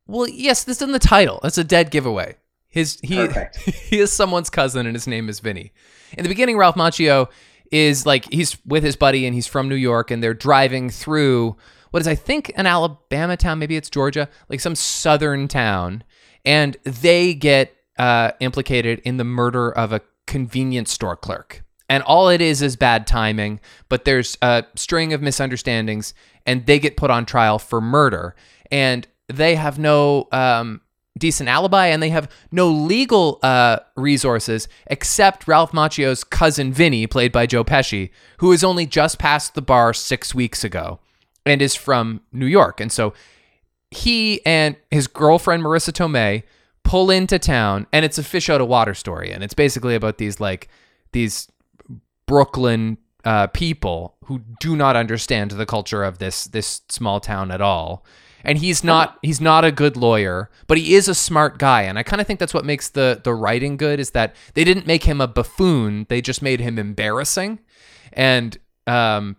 [0.07, 1.39] Well, yes, this is in the title.
[1.43, 2.37] That's a dead giveaway.
[2.67, 3.57] His he Perfect.
[3.59, 5.73] he is someone's cousin, and his name is Vinny.
[6.17, 7.29] In the beginning, Ralph Macchio
[7.71, 11.55] is like he's with his buddy, and he's from New York, and they're driving through
[11.91, 16.05] what is I think an Alabama town, maybe it's Georgia, like some southern town,
[16.47, 21.65] and they get uh, implicated in the murder of a convenience store clerk.
[21.89, 26.13] And all it is is bad timing, but there's a string of misunderstandings,
[26.45, 28.35] and they get put on trial for murder.
[28.71, 30.83] And they have no um,
[31.19, 37.33] decent alibi, and they have no legal uh, resources except Ralph Macchio's cousin Vinny, played
[37.33, 41.01] by Joe Pesci, who has only just passed the bar six weeks ago
[41.47, 42.81] and is from New York.
[42.81, 43.15] And so
[43.91, 46.43] he and his girlfriend Marisa Tomei
[46.85, 50.19] pull into town, and it's a fish out of water story, and it's basically about
[50.19, 50.69] these like
[51.13, 51.49] these
[52.29, 57.61] Brooklyn uh, people who do not understand the culture of this this small town at
[57.61, 58.05] all.
[58.45, 61.99] And he's not he's not a good lawyer, but he is a smart guy, and
[61.99, 64.87] I kind of think that's what makes the the writing good is that they didn't
[64.87, 67.59] make him a buffoon, they just made him embarrassing,
[68.13, 69.37] and um,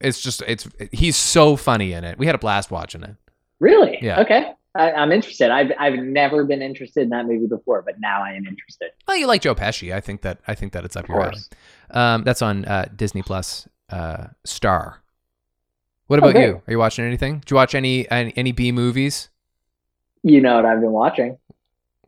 [0.00, 2.18] it's just it's he's so funny in it.
[2.18, 3.14] We had a blast watching it.
[3.60, 3.98] Really?
[4.02, 4.20] Yeah.
[4.22, 4.52] Okay.
[4.74, 5.50] I, I'm interested.
[5.50, 8.90] I've I've never been interested in that movie before, but now I am interested.
[9.06, 9.94] Well, you like Joe Pesci.
[9.94, 11.40] I think that I think that it's up your alley.
[11.90, 13.68] Um, that's on uh, Disney Plus.
[13.90, 15.02] Uh, Star.
[16.06, 16.62] What about you?
[16.66, 17.40] Are you watching anything?
[17.40, 19.28] Did you watch any any, any B movies?
[20.22, 21.36] You know what I've been watching?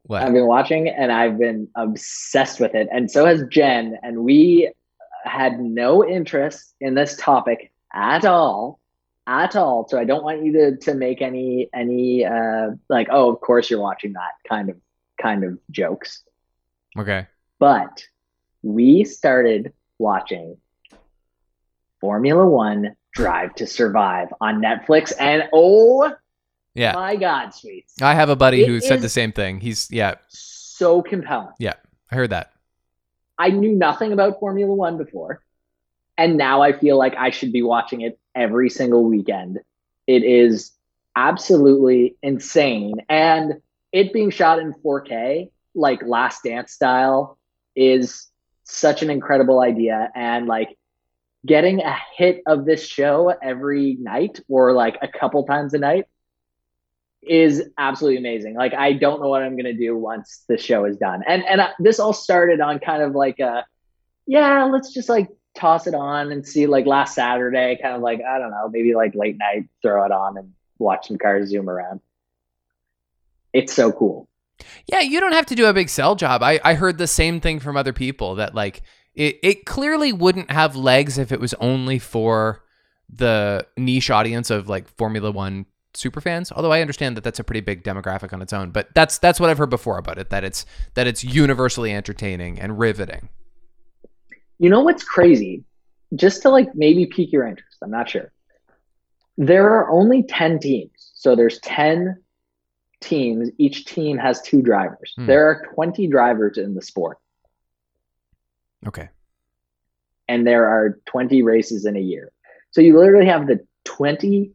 [0.05, 0.23] What?
[0.23, 2.89] I've been watching and I've been obsessed with it.
[2.93, 3.99] And so has Jen.
[4.03, 4.71] And we
[5.25, 8.79] had no interest in this topic at all.
[9.27, 9.89] At all.
[9.89, 13.71] So I don't want you to to make any any uh like, oh, of course
[13.71, 14.77] you're watching that kind of
[15.21, 16.23] kind of jokes.
[16.99, 17.27] okay.
[17.59, 18.05] But
[18.63, 20.59] we started watching
[22.01, 25.13] Formula One Drive to Survive on Netflix.
[25.19, 26.13] And oh
[26.75, 26.93] Yeah.
[26.93, 27.95] my God, sweets.
[28.03, 29.61] I have a buddy It who said the same thing.
[29.61, 30.17] He's yeah.
[30.29, 31.55] So compelling.
[31.59, 31.75] Yeah.
[32.11, 32.53] I heard that.
[33.39, 35.43] I knew nothing about Formula One before,
[36.17, 39.61] and now I feel like I should be watching it every single weekend.
[40.07, 40.73] It is
[41.17, 43.55] absolutely insane, and
[43.93, 47.39] it being shot in 4K, like Last Dance style,
[47.77, 48.27] is
[48.65, 50.11] such an incredible idea.
[50.15, 50.77] And like
[51.47, 56.07] getting a hit of this show every night, or like a couple times a night,
[57.23, 58.55] is absolutely amazing.
[58.55, 61.23] Like I don't know what I'm gonna do once the show is done.
[61.27, 63.65] And and I, this all started on kind of like a,
[64.27, 66.67] yeah, let's just like toss it on and see.
[66.67, 70.13] Like last Saturday, kind of like I don't know, maybe like late night, throw it
[70.13, 72.01] on and watch some cars zoom around.
[73.53, 74.29] It's so cool.
[74.87, 76.43] Yeah, you don't have to do a big sell job.
[76.43, 78.83] I, I heard the same thing from other people that like
[79.15, 82.63] it, it clearly wouldn't have legs if it was only for
[83.09, 86.51] the niche audience of like Formula One super fans.
[86.53, 89.39] Although I understand that that's a pretty big demographic on its own, but that's that's
[89.39, 90.31] what I've heard before about it.
[90.31, 93.29] That it's that it's universally entertaining and riveting.
[94.59, 95.65] You know what's crazy?
[96.15, 98.33] Just to like maybe pique your interest, I'm not sure.
[99.37, 100.93] There are only 10 teams.
[101.15, 102.23] So there's 10
[103.01, 103.51] teams.
[103.59, 105.13] Each team has two drivers.
[105.17, 105.27] Hmm.
[105.27, 107.19] There are 20 drivers in the sport,
[108.87, 109.09] Okay.
[110.29, 112.31] and there are 20 races in a year.
[112.71, 114.53] So you literally have the 20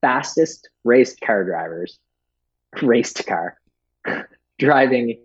[0.00, 1.98] fastest race car drivers,
[2.82, 3.58] raced car,
[4.58, 5.20] driving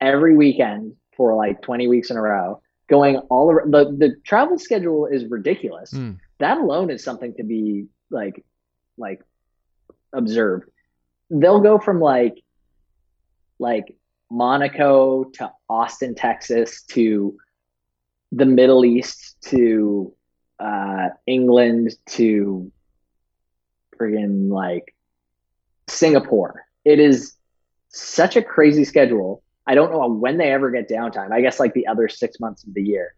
[0.00, 3.72] every weekend for like 20 weeks in a row, going all around.
[3.72, 5.90] The, the travel schedule is ridiculous.
[5.90, 6.12] Hmm.
[6.38, 8.44] That alone is something to be like,
[8.96, 9.22] like
[10.12, 10.68] observed.
[11.30, 12.42] They'll go from like,
[13.58, 13.96] like
[14.30, 17.36] Monaco to Austin, Texas to
[18.32, 20.12] the Middle East to
[20.58, 22.70] uh, England to
[23.98, 24.94] friggin' like
[25.88, 26.64] Singapore.
[26.84, 27.34] It is
[27.88, 29.42] such a crazy schedule.
[29.66, 31.32] I don't know when they ever get downtime.
[31.32, 33.14] I guess like the other six months of the year.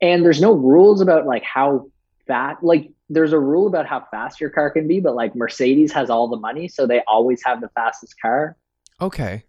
[0.00, 1.90] And there's no rules about like how
[2.26, 5.92] fast, like there's a rule about how fast your car can be, but like Mercedes
[5.92, 8.56] has all the money, so they always have the fastest car.
[9.00, 9.44] Okay.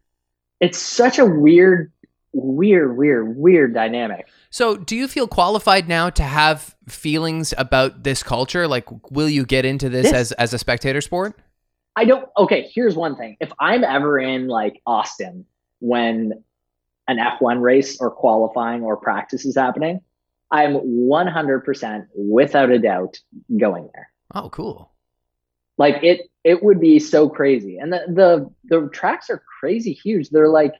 [0.60, 1.92] It's such a weird,
[2.34, 4.28] weird, weird, weird dynamic.
[4.50, 8.68] So, do you feel qualified now to have feelings about this culture?
[8.68, 11.40] Like, will you get into this, This- as as a spectator sport?
[11.96, 12.28] I don't.
[12.38, 13.38] Okay, here's one thing.
[13.40, 15.46] If I'm ever in like Austin
[15.80, 16.44] when
[17.08, 20.02] an F1 race or qualifying or practice is happening,
[20.52, 23.20] I'm 100% without a doubt
[23.56, 24.10] going there.
[24.34, 24.92] Oh, cool.
[25.78, 27.78] Like it, it would be so crazy.
[27.78, 30.30] And the the the tracks are crazy huge.
[30.30, 30.74] They're like,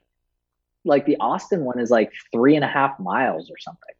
[0.84, 3.94] like the Austin one is like three and a half miles or something.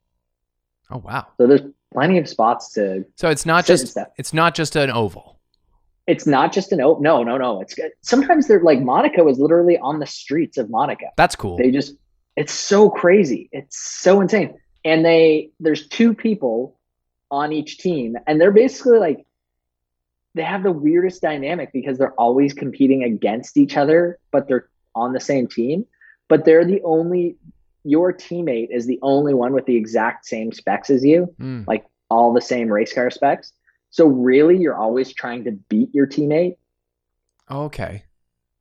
[0.90, 1.26] Oh, wow.
[1.36, 1.60] So there's
[1.92, 3.04] plenty of spots to.
[3.16, 5.37] So it's not just it's not just an oval.
[6.08, 7.02] It's not just an open.
[7.02, 7.60] No, no, no.
[7.60, 7.92] It's good.
[8.00, 11.06] Sometimes they're like Monaco is literally on the streets of Monaco.
[11.16, 11.58] That's cool.
[11.58, 11.94] They just
[12.34, 13.48] it's so crazy.
[13.52, 14.58] It's so insane.
[14.84, 16.76] And they there's two people
[17.30, 19.26] on each team and they're basically like
[20.34, 25.12] they have the weirdest dynamic because they're always competing against each other, but they're on
[25.12, 25.84] the same team,
[26.28, 27.36] but they're the only
[27.84, 31.66] your teammate is the only one with the exact same specs as you, Mm.
[31.66, 33.52] like all the same race car specs.
[33.90, 36.56] So really you're always trying to beat your teammate
[37.48, 38.04] oh, Okay.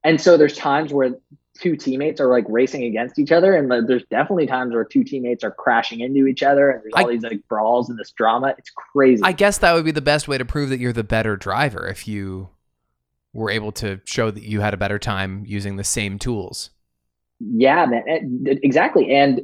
[0.03, 1.11] and so there's times where
[1.59, 5.43] two teammates are like racing against each other, and there's definitely times where two teammates
[5.43, 8.53] are crashing into each other, and there's all I- these like brawls and this drama.
[8.57, 9.23] It's crazy.
[9.23, 11.87] I guess that would be the best way to prove that you're the better driver
[11.87, 12.49] if you
[13.33, 16.69] were able to show that you had a better time using the same tools.
[17.39, 18.03] yeah, man,
[18.47, 19.13] eh, exactly.
[19.15, 19.41] And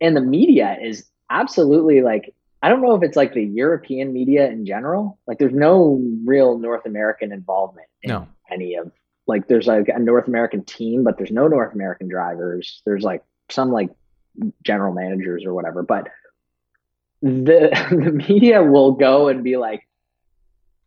[0.00, 4.48] and the media is absolutely like I don't know if it's like the European media
[4.50, 5.18] in general.
[5.26, 8.28] Like there's no real North American involvement in No.
[8.50, 8.90] any of
[9.26, 12.82] like there's like a North American team, but there's no North American drivers.
[12.84, 13.90] There's like some like
[14.62, 15.82] general managers or whatever.
[15.82, 16.08] But
[17.22, 19.86] the the media will go and be like,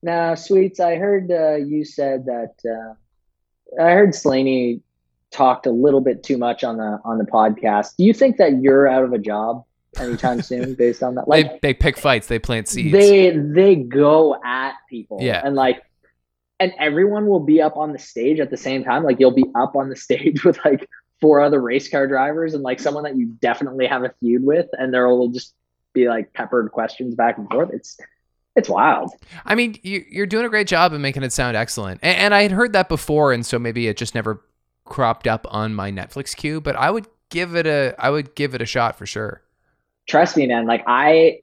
[0.01, 0.79] "Nah, sweets.
[0.79, 2.53] I heard uh, you said that.
[2.65, 4.81] Uh, I heard Slaney
[5.31, 7.95] talked a little bit too much on the on the podcast.
[7.97, 9.63] Do you think that you're out of a job
[9.99, 11.27] anytime soon based on that?
[11.27, 12.91] Like they they pick fights, they plant seeds.
[12.93, 15.41] they they go at people Yeah.
[15.43, 15.82] and like
[16.60, 19.45] and everyone will be up on the stage at the same time like you'll be
[19.56, 20.88] up on the stage with like
[21.21, 24.67] four other race car drivers and like someone that you definitely have a feud with
[24.73, 25.53] and there will just
[25.93, 27.97] be like peppered questions back and forth it's
[28.56, 29.12] it's wild
[29.45, 31.99] I mean, you, you're doing a great job of making it sound excellent.
[32.03, 34.43] And, and I had heard that before, and so maybe it just never
[34.86, 36.62] cropped up on my Netflix queue.
[36.62, 39.41] But I would give it a, I would give it a shot for sure.
[40.07, 41.39] Trust me man like i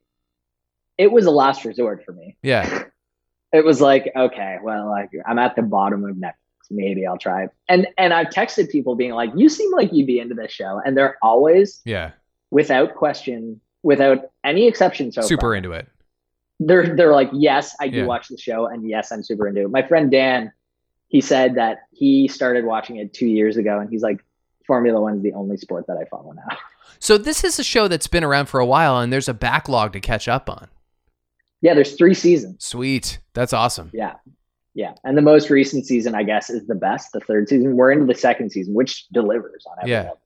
[0.97, 2.37] it was a last resort for me.
[2.43, 2.83] Yeah,
[3.53, 6.33] it was like okay well like i'm at the bottom of netflix.
[6.69, 7.45] Maybe i'll try.
[7.45, 10.51] It and and i've texted people being like you seem like you'd be into this
[10.51, 10.79] show.
[10.85, 12.11] And they're always yeah,
[12.51, 15.87] without question without any exception so super far, into it.
[16.59, 18.05] they're they're like yes i do Yeah.
[18.05, 19.71] watch the show and yes i'm super into it.
[19.71, 20.51] My friend dan
[21.07, 24.23] he said that he started watching it two years ago and he's like
[24.71, 26.57] formula one's the only sport that i follow now
[26.99, 29.93] So this is a show that's been around for a while, and there's a backlog
[29.93, 30.67] to catch up on.
[31.61, 33.89] yeah there's three seasons Sweet, that's awesome.
[33.93, 34.15] yeah
[34.73, 37.11] Yeah, and the most recent season, I guess, is the best.
[37.11, 37.75] The third season.
[37.75, 40.01] We're into the second season, which delivers on every Yeah.
[40.03, 40.21] level.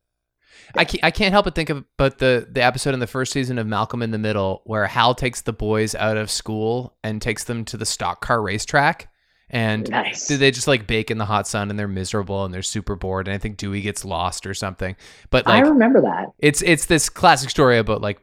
[0.76, 3.32] I can't, I can't help but think of but the the episode in the first
[3.34, 7.22] season of Malcolm in the Middle where Hal takes the boys out of school and
[7.22, 9.10] takes them to the stock car racetrack
[9.50, 10.28] and Nice.
[10.28, 13.28] they just like bake in the hot sun and they're miserable and they're super bored
[13.28, 14.96] and I think Dewey gets lost or something.
[15.30, 16.28] But I like remember that.
[16.40, 18.20] it's it's this classic story about like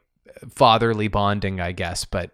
[0.51, 2.31] fatherly bonding, I guess, but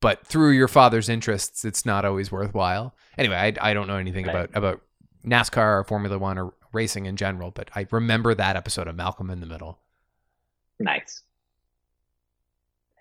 [0.00, 2.94] but through your father's interests, it's not always worthwhile.
[3.16, 4.34] Anyway, I, I don't know anything Right.
[4.44, 4.80] about about
[5.26, 9.30] NASCAR or Formula One or racing in general, but I remember that episode of Malcolm
[9.30, 9.78] in the Middle.
[10.78, 11.22] Nice.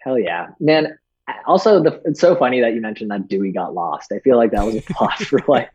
[0.03, 0.97] Hell yeah, man.
[1.45, 4.11] Also, the, it's so funny that you mentioned that Dewey got lost.
[4.11, 5.71] I feel like that was a plot for like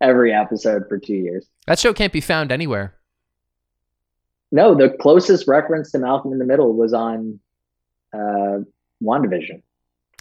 [0.00, 1.46] every episode for two years.
[1.66, 2.94] That show can't be found anywhere.
[4.52, 7.40] No, the closest reference to Malcolm in the Middle was on
[8.12, 8.60] uh,
[9.02, 9.62] WandaVision.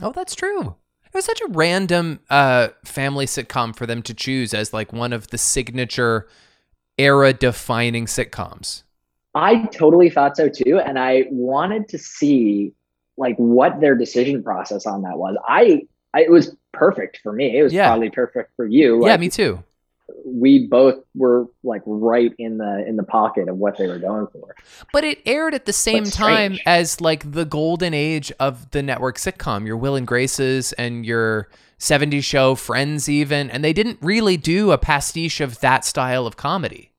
[0.02, 0.76] Oh, that's true.
[1.06, 5.14] It was such a random uh, family sitcom for them to choose as like one
[5.14, 6.28] of the signature
[6.98, 8.84] era defining sitcoms.
[9.36, 12.74] I totally thought so too, and I wanted to see
[13.18, 15.36] like what their decision process on that was.
[15.48, 17.58] I, I it was perfect for me.
[17.58, 17.88] It was Yeah.
[17.88, 19.06] probably perfect for you.
[19.06, 19.64] yeah, me too.
[20.26, 24.28] we both were like right in the in the pocket of what they were going
[24.28, 24.56] for.
[24.92, 29.18] But it aired at the same time as like the golden age of the network
[29.18, 31.48] sitcom, your Will and Graces and your
[31.80, 33.50] 70s show, Friends, even.
[33.50, 36.92] And they didn't really do a pastiche of that style of comedy.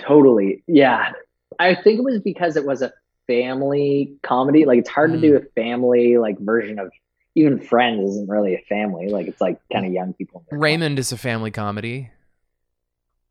[0.00, 0.62] Totally.
[0.66, 1.12] Yeah.
[1.58, 2.92] I think it was because it was a
[3.30, 4.64] family comedy.
[4.64, 5.14] Like it's hard Mm.
[5.14, 6.90] to do a family like version of
[7.36, 9.08] even Friends isn't really a family.
[9.08, 10.44] Like it's like kind of young people.
[10.50, 12.10] Raymond is a family comedy.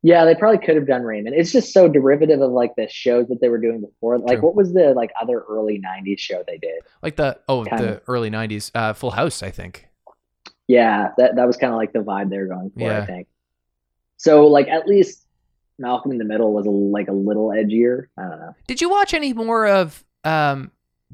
[0.01, 1.35] Yeah, they probably could have done Raymond.
[1.35, 4.17] It's just so derivative of like the shows that they were doing before.
[4.17, 4.47] Like True.
[4.47, 6.81] what was the like other early '90s show they did?
[7.03, 8.01] Like the, oh, Kind the of.
[8.07, 8.71] early 90s.
[8.73, 9.87] Uh, Full House, I think.
[10.69, 12.79] Yeah, that that was kind of like the vibe they were going for.
[12.79, 13.01] Yeah.
[13.01, 13.27] I think.
[14.15, 15.25] So like at least
[15.79, 18.07] Malcolm in the Middle was a, like a little edgier.
[18.17, 18.55] I don't know.
[18.67, 20.71] Did you watch any more of um,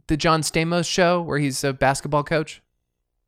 [0.08, 2.62] the John Stamos show where he's a basketball coach?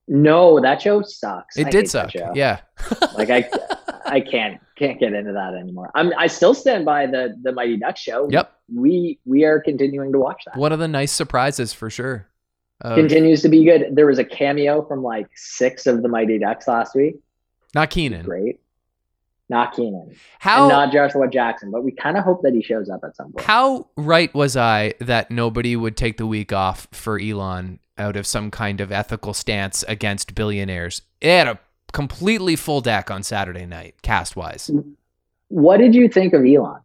[0.07, 1.57] No, that show sucks.
[1.57, 2.13] It I did suck.
[2.13, 2.59] Yeah.
[3.17, 3.49] Like I,
[4.05, 5.89] I can't can't get into that anymore.
[5.95, 8.29] I'm I still stand by the the Mighty Ducks show.
[8.29, 8.53] Yep.
[8.73, 10.55] We we are continuing to watch that.
[10.55, 12.27] One of the nice surprises for sure.
[12.83, 13.95] Continues to be good.
[13.95, 17.15] There was a cameo from like six of the Mighty Ducks last week.
[17.73, 18.23] not Kenan.
[18.23, 18.59] Great.
[19.49, 20.13] Not Kenan.
[20.39, 23.15] How and not Joshua Jackson, but we kind of hope that he shows up at
[23.15, 23.45] some point.
[23.45, 28.27] How right was I that nobody would take the week off for Elon out of
[28.27, 31.01] some kind of ethical stance against billionaires?
[31.21, 31.59] It had a
[31.93, 34.69] completely full deck on Saturday night, cast wise.
[35.47, 36.81] What did you think of Elon?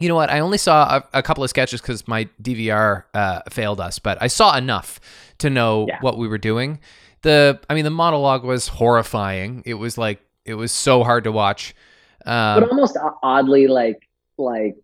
[0.00, 0.30] You know what?
[0.30, 4.18] I only saw a, a couple of sketches because my DVR uh, failed us, but
[4.20, 5.00] I saw enough
[5.38, 5.98] to know Yeah.
[6.00, 6.78] what we were doing.
[7.22, 9.62] The, I mean, the monologue was horrifying.
[9.66, 11.74] It was like it was so hard to watch.
[12.24, 14.08] Um, but almost oddly like
[14.38, 14.76] like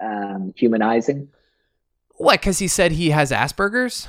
[0.00, 1.28] um humanizing.
[2.16, 2.40] what?
[2.40, 4.08] Because he said he has Asperger's.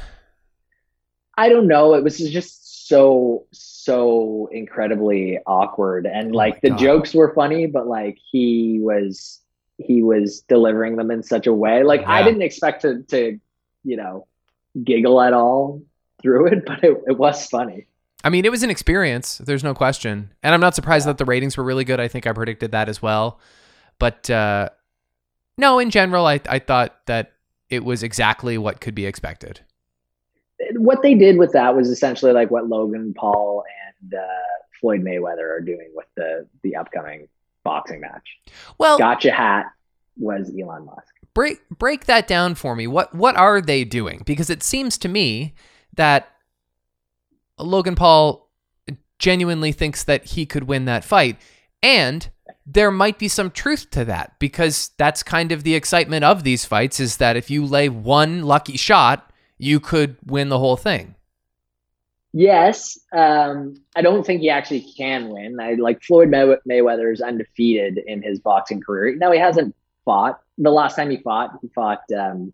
[1.37, 1.93] I don't know.
[1.95, 6.77] It was just so so incredibly awkward, and Oh like my the God.
[6.77, 9.41] jokes were funny, but like he was
[9.77, 11.83] he was delivering them in such a way.
[11.83, 13.39] Like I didn't expect to to
[13.83, 14.27] you know
[14.83, 15.83] giggle at all
[16.21, 17.87] through it, but it, it was funny.
[18.25, 19.37] I mean, it was an experience.
[19.37, 21.99] There's no question, and I'm not surprised that the ratings were really good.
[21.99, 23.39] I think I predicted that as well.
[23.99, 24.69] But uh,
[25.59, 27.33] no, in general, I I thought that
[27.69, 29.61] it was exactly what could be expected.
[30.73, 33.63] What they did with that was essentially like what Logan Paul
[34.01, 34.25] and uh,
[34.81, 37.27] Floyd Mayweather are doing with the the upcoming
[37.63, 38.27] boxing match.
[38.79, 39.67] Well, Gotcha hat
[40.17, 41.13] was Elon Musk.
[41.35, 42.87] break break that down for me.
[42.87, 44.23] What what are they doing?
[44.25, 45.53] Because it seems to me
[45.95, 46.29] that
[47.57, 48.49] Logan Paul
[49.19, 51.37] genuinely thinks that he could win that fight,
[51.81, 52.29] and
[52.65, 56.65] there might be some truth to that because that's kind of the excitement of these
[56.65, 61.15] fights is that if you lay one lucky shot, you could win the whole thing.
[62.33, 65.57] Yes, um, I don't think he actually can win.
[65.61, 69.15] I like Floyd May- Mayweather is undefeated in his boxing career.
[69.15, 69.73] Now he hasn't
[70.03, 70.41] fought.
[70.57, 72.51] The last time he fought, he fought um,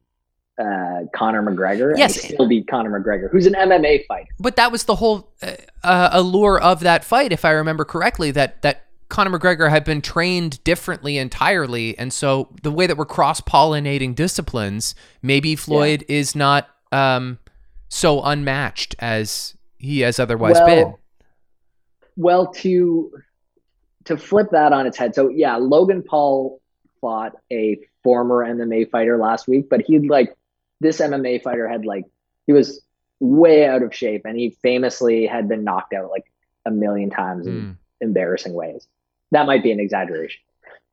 [0.62, 1.98] uh, Conor McGregor.
[1.98, 2.24] Yes.
[2.24, 4.30] and still beat Conor McGregor, who's an MMA fighter.
[4.40, 5.54] But that was the whole uh,
[5.84, 8.32] uh, allure of that fight, if I remember correctly.
[8.32, 13.06] That that Conor McGregor had been trained differently entirely, and so the way that we're
[13.06, 17.40] cross pollinating disciplines, maybe Floyd is not um,
[17.90, 20.94] so unmatched as he has otherwise Well, been.
[22.18, 23.12] Well, to
[24.06, 26.60] to flip that on its head, so yeah, Logan Paul
[27.00, 30.36] fought a former MMA fighter last week, but he'd like
[30.82, 32.04] this MMA fighter had like
[32.48, 32.82] he was
[33.22, 36.26] way out of shape, and he famously had been knocked out like
[36.66, 37.76] a million times in, Mm.
[38.02, 38.86] embarrassing ways.
[39.32, 40.42] That might be an exaggeration.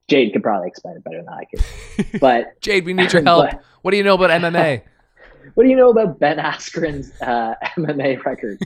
[0.08, 2.20] Jade could probably explain it better than I could.
[2.20, 3.50] But Jade, we need your help.
[3.50, 4.82] But- what do you know about MMA?
[5.54, 8.58] what do you know about Ben Askren's uh, MMA record?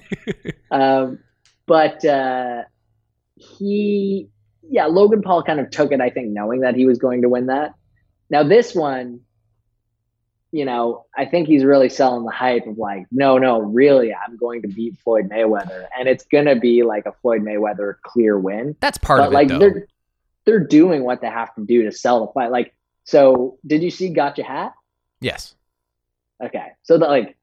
[0.70, 1.18] um,
[1.66, 2.62] but uh,
[3.36, 4.28] he,
[4.68, 7.28] yeah, Logan Paul kind of took it, I think, knowing that he was going to
[7.28, 7.74] win that.
[8.30, 9.20] Now, this one,
[10.52, 14.36] you know, I think he's really selling the hype of like, no, no, really, I'm
[14.36, 18.76] going to beat Floyd Mayweather, and it's gonna be like a Floyd Mayweather clear win.
[18.80, 19.58] That's part but of it, like though.
[19.58, 19.86] they're
[20.44, 22.50] they're doing what they have to do to sell the fight.
[22.50, 22.74] Like,
[23.04, 24.74] so did you see Gotcha Hat?
[25.20, 25.54] Yes.
[26.44, 27.36] Okay, so that like,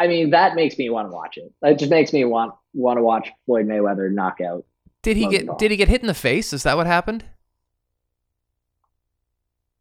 [0.00, 1.52] I mean, that makes me want to watch it.
[1.60, 4.64] That just makes me want want to watch Floyd Mayweather knockout.
[5.02, 5.56] Did he Logan get Paul.
[5.58, 6.54] Did he get hit in the face?
[6.54, 7.24] Is that what happened?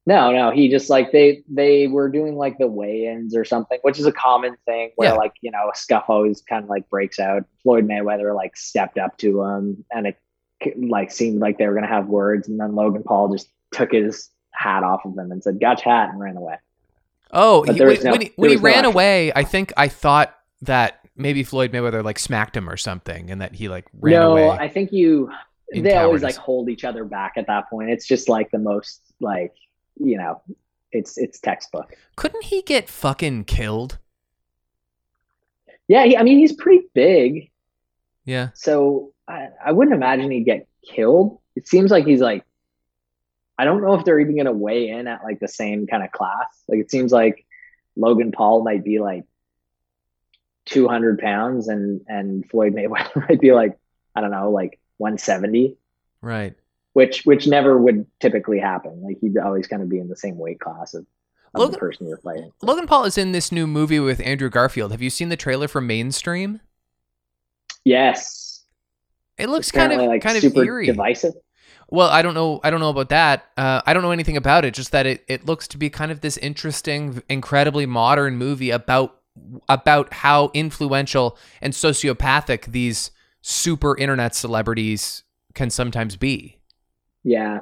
[0.08, 4.00] No, no, he just like they they were doing like the weigh-ins or something, which
[4.00, 5.16] is a common thing where Yeah.
[5.16, 7.44] like you know a scuff always kind of like breaks out.
[7.62, 10.18] Floyd Mayweather like stepped up to him, and it
[10.78, 14.30] like seemed like they were gonna have words, and then Logan Paul just took his
[14.52, 16.56] hat off of him and said "Gotcha hat" and ran away.
[17.34, 18.86] Oh, he, when, no- when he, when he no ran action.
[18.94, 23.42] away, I think I thought that maybe Floyd Mayweather like smacked him or something, and
[23.42, 24.50] that he like ran no, away.
[24.58, 25.30] I think you
[25.74, 27.90] they always like hold each other back at that point.
[27.90, 29.52] It's just like the most like
[30.00, 30.42] you know,
[30.92, 31.96] it's it's textbook.
[32.16, 33.98] Couldn't he get fucking killed?
[35.88, 37.50] Yeah, he, I mean he's pretty big,
[38.26, 38.50] Yeah.
[38.54, 41.40] so I, I wouldn't imagine he'd get killed.
[41.56, 42.44] It seems like he's like,
[43.58, 46.12] I don't know if they're even gonna weigh in at like the same kind of
[46.12, 46.48] class.
[46.68, 47.46] Like it seems like
[47.96, 49.24] Logan Paul might be like
[50.66, 53.78] two hundred pounds, and and Floyd Mayweather might be like
[54.16, 55.78] I don't know, like one seventy.
[56.22, 56.56] Right.
[56.98, 59.04] Which which never would typically happen.
[59.04, 61.06] Like he'd always kind of be in the same weight class of,
[61.54, 62.52] of Logan- the person you're fighting.
[62.64, 64.92] Logan Paul is in this new movie with Andrew Garfield.
[64.92, 66.60] Have you seen the trailer for Mainstream?
[67.86, 68.64] Yes,
[69.38, 70.88] It looks kind of like kind of super eerie.
[70.88, 71.34] divisive.
[71.90, 72.60] Well, I don't know.
[72.64, 73.46] I don't know about that.
[73.56, 74.74] Uh, I don't know anything about it.
[74.74, 79.20] Just that it, it looks to be kind of this interesting, incredibly modern movie about
[79.70, 83.12] about how influential and sociopathic these
[83.44, 85.24] super internet celebrities
[85.54, 86.57] can sometimes be.
[87.28, 87.60] Yeah,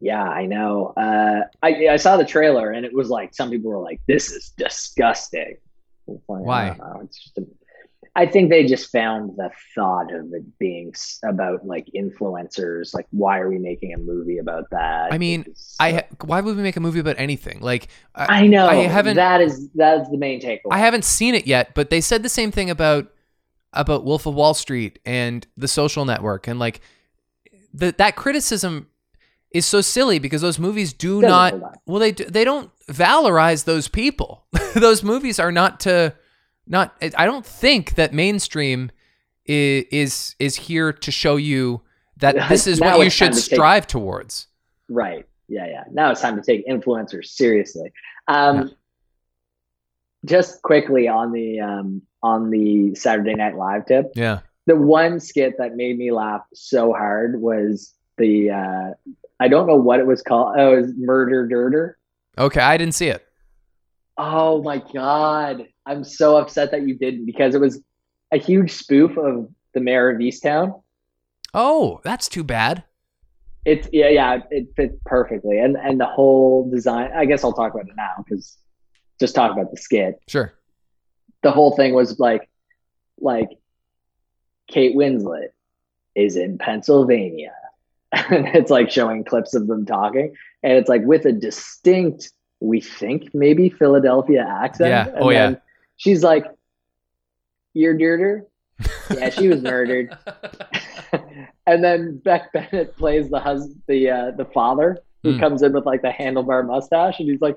[0.00, 0.92] yeah, I know.
[0.96, 4.30] Uh, I I saw the trailer and it was like some people were like, "This
[4.30, 5.56] is disgusting."
[6.06, 6.68] Like, Why?
[6.68, 7.46] I, it's just a,
[8.16, 10.92] I think they just found the thought of it being
[11.24, 12.92] about like influencers.
[12.92, 15.12] Like, why are we making a movie about that?
[15.12, 17.60] I mean, It's- I ha- why would we make a movie about anything?
[17.60, 18.66] Like I, I know.
[18.66, 20.72] I haven't- That is that is the main takeaway.
[20.72, 23.06] I haven't seen it yet, but they said the same thing about
[23.72, 26.80] about Wolf of Wall Street and The Social Network, and like
[27.72, 28.88] the, that criticism
[29.52, 31.54] is so silly because those movies do not.
[31.86, 34.44] Well, they do- they don't valorize those people.
[34.74, 36.14] those movies are not to
[36.66, 36.94] not.
[37.16, 38.90] I don't think that mainstream
[39.46, 41.82] is is, is here to show you
[42.18, 44.46] that this is what you should to take- strive towards.
[44.88, 45.26] Right.
[45.48, 45.84] Yeah, yeah.
[45.90, 47.92] Now it's time to take influencers seriously.
[48.28, 48.70] Um,
[50.24, 54.40] Just quickly on the um, on the Saturday Night Live tip, Yeah.
[54.66, 59.76] The one skit that made me laugh so hard was the uh, I don't know
[59.76, 60.56] what it was called.
[60.58, 61.94] Oh, it was Murdur Durdur.
[62.38, 63.26] Okay, I didn't see it.
[64.16, 67.80] Oh my god, I'm so upset that you didn't because it was
[68.32, 70.82] a huge spoof of the Mare of Easttown.
[71.54, 72.84] Oh, that's too bad.
[73.64, 77.10] It's yeah, yeah, it fits perfectly, and and the whole design.
[77.14, 78.58] I guess I'll talk about it now because
[79.18, 80.20] just talk about the skit.
[80.28, 80.52] Sure.
[81.42, 82.48] The whole thing was like,
[83.18, 83.48] like
[84.70, 85.48] Kate Winslet
[86.14, 87.52] is in Pennsylvania,
[88.12, 92.80] and it's like showing clips of them talking, and it's like with a distinct, we
[92.80, 94.90] think maybe Philadelphia accent.
[94.90, 95.08] Yeah.
[95.08, 95.54] And Oh, yeah.
[95.96, 96.44] She's like,
[97.74, 98.46] "You're dirter."
[99.10, 100.16] Yeah, she was murdered.
[101.66, 105.40] and then Beck Bennett plays the husband, the uh, the father, who Hmm.
[105.40, 107.56] comes in with like the handlebar mustache, and he's like,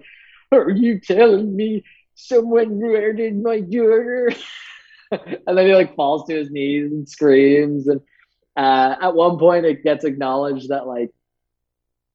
[0.52, 1.84] "Are you telling me
[2.16, 4.32] someone murdered my daughter?"
[5.48, 7.88] and then he like falls to his knees and screams.
[7.88, 8.02] And
[8.56, 11.12] uh, at one point, it gets acknowledged that like,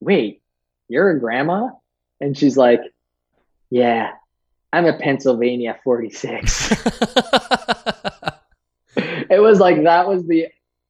[0.01, 0.42] "Wait,
[0.88, 1.68] you're a grandma?"
[2.20, 2.80] And she's like,
[3.70, 4.12] "Yeah,
[4.72, 6.70] I'm a Pennsylvania 46."
[8.96, 10.49] it was like that was the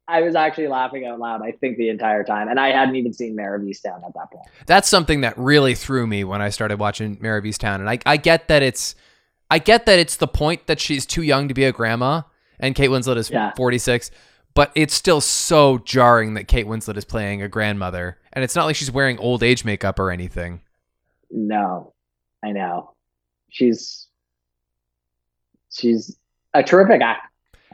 [0.09, 2.49] I was actually laughing out loud, I think, the entire time.
[2.49, 4.49] And I hadn't even seen Mare of Easttown at that point.
[4.65, 7.75] That's something that really threw me when I started watching Mare of Easttown.
[7.75, 8.95] And I, I get that it's
[9.51, 12.23] I get that it's the point that she's too young to be a grandma
[12.61, 13.53] and Kate Winslet is Yeah.
[13.57, 14.11] 46,
[14.55, 18.19] but it's still so jarring that Kate Winslet is playing a grandmother.
[18.33, 20.61] And it's not like she's wearing old age makeup or anything.
[21.31, 21.95] No,
[22.45, 22.95] I know.
[23.51, 24.07] She's
[25.71, 26.17] she's
[26.55, 27.23] a terrific actor.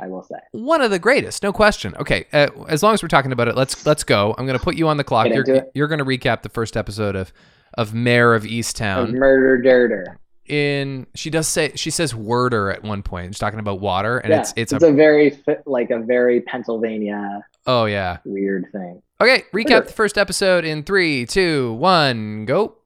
[0.00, 0.34] I will say.
[0.50, 1.94] One of the greatest, no question.
[2.00, 4.34] Okay, uh, as long as we're talking about it, let's let's go.
[4.36, 5.28] I'm going to put you on the clock.
[5.28, 5.44] You're
[5.74, 7.32] you're going to recap the first episode of
[7.74, 9.12] of Mare of Of Easttown.
[9.12, 10.16] murdur durdur.
[10.46, 13.34] In she does say she says worder at one point.
[13.34, 16.42] She's talking about water, and yeah, it's it's, it's a, a very like a very
[16.42, 18.18] Pennsylvania oh yeah.
[18.24, 19.02] weird thing.
[19.20, 19.80] Okay, recap Sure.
[19.82, 22.76] the first episode in three, two, one, go.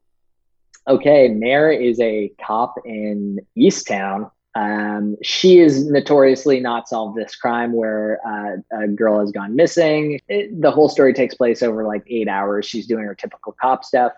[0.87, 4.31] Okay, Mare is a cop in Easttown.
[4.55, 10.19] Um, she is notoriously not solved this crime where uh, a girl has gone missing.
[10.27, 12.65] It, the whole story takes place over like eight hours.
[12.65, 14.13] She's doing her typical cop stuff.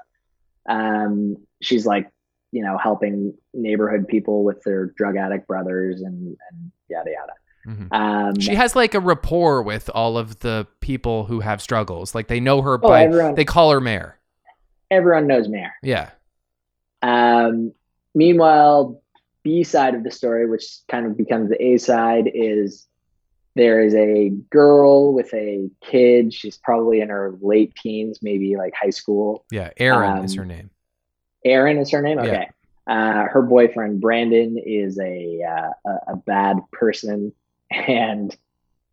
[0.69, 2.09] Um, she's like,
[2.51, 7.33] you know, helping neighborhood people with their drug addict brothers and, and yada yada.
[7.67, 7.87] Mhm.
[7.93, 12.13] Um, She has like a rapport with all of the people who have struggles.
[12.15, 14.19] Like they know her oh, by everyone, they call her Mare.
[14.89, 15.73] everyone knows Mare.
[15.83, 16.09] Yeah.
[17.01, 17.73] Um,
[18.15, 19.01] meanwhile,
[19.43, 22.87] B side of the story, which kind of becomes the A side, is
[23.55, 26.33] there is a girl with a kid.
[26.33, 29.45] She's probably in her late teens, maybe like high school.
[29.51, 29.71] Yeah.
[29.77, 30.69] Erin is Um, her name.
[31.45, 32.19] Erin is her name.
[32.19, 32.23] Yeah.
[32.25, 32.49] Okay.
[32.87, 37.31] Uh, her boyfriend Brandon is a uh, a, a bad person,
[37.69, 38.35] and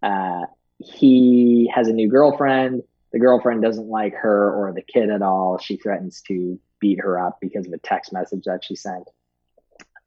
[0.02, 0.42] uh,
[0.78, 2.82] he has a new girlfriend.
[3.12, 5.58] The girlfriend doesn't like her or the kid at all.
[5.58, 9.08] She threatens to beat her up because of a text message that she sent.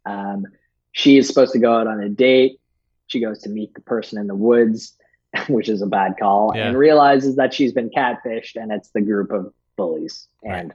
[0.05, 0.45] Um,
[0.91, 2.59] she is supposed to go out on a date.
[3.07, 4.95] She goes to meet the person in the woods,
[5.49, 6.67] which is a bad call, Yeah.
[6.69, 10.73] and realizes that she's been catfished, and it's the group of bullies and.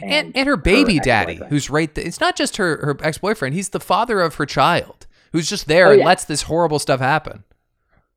[0.00, 1.92] And, and her baby daddy, who's right.
[1.94, 3.54] Th- it's not just her her ex boyfriend.
[3.54, 6.06] He's the father of her child, who's just there Oh, and yeah.
[6.06, 7.44] lets this horrible stuff happen.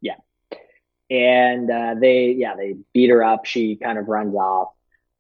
[0.01, 0.15] Yeah,
[1.09, 4.69] and uh, they yeah they beat her up she kind of runs off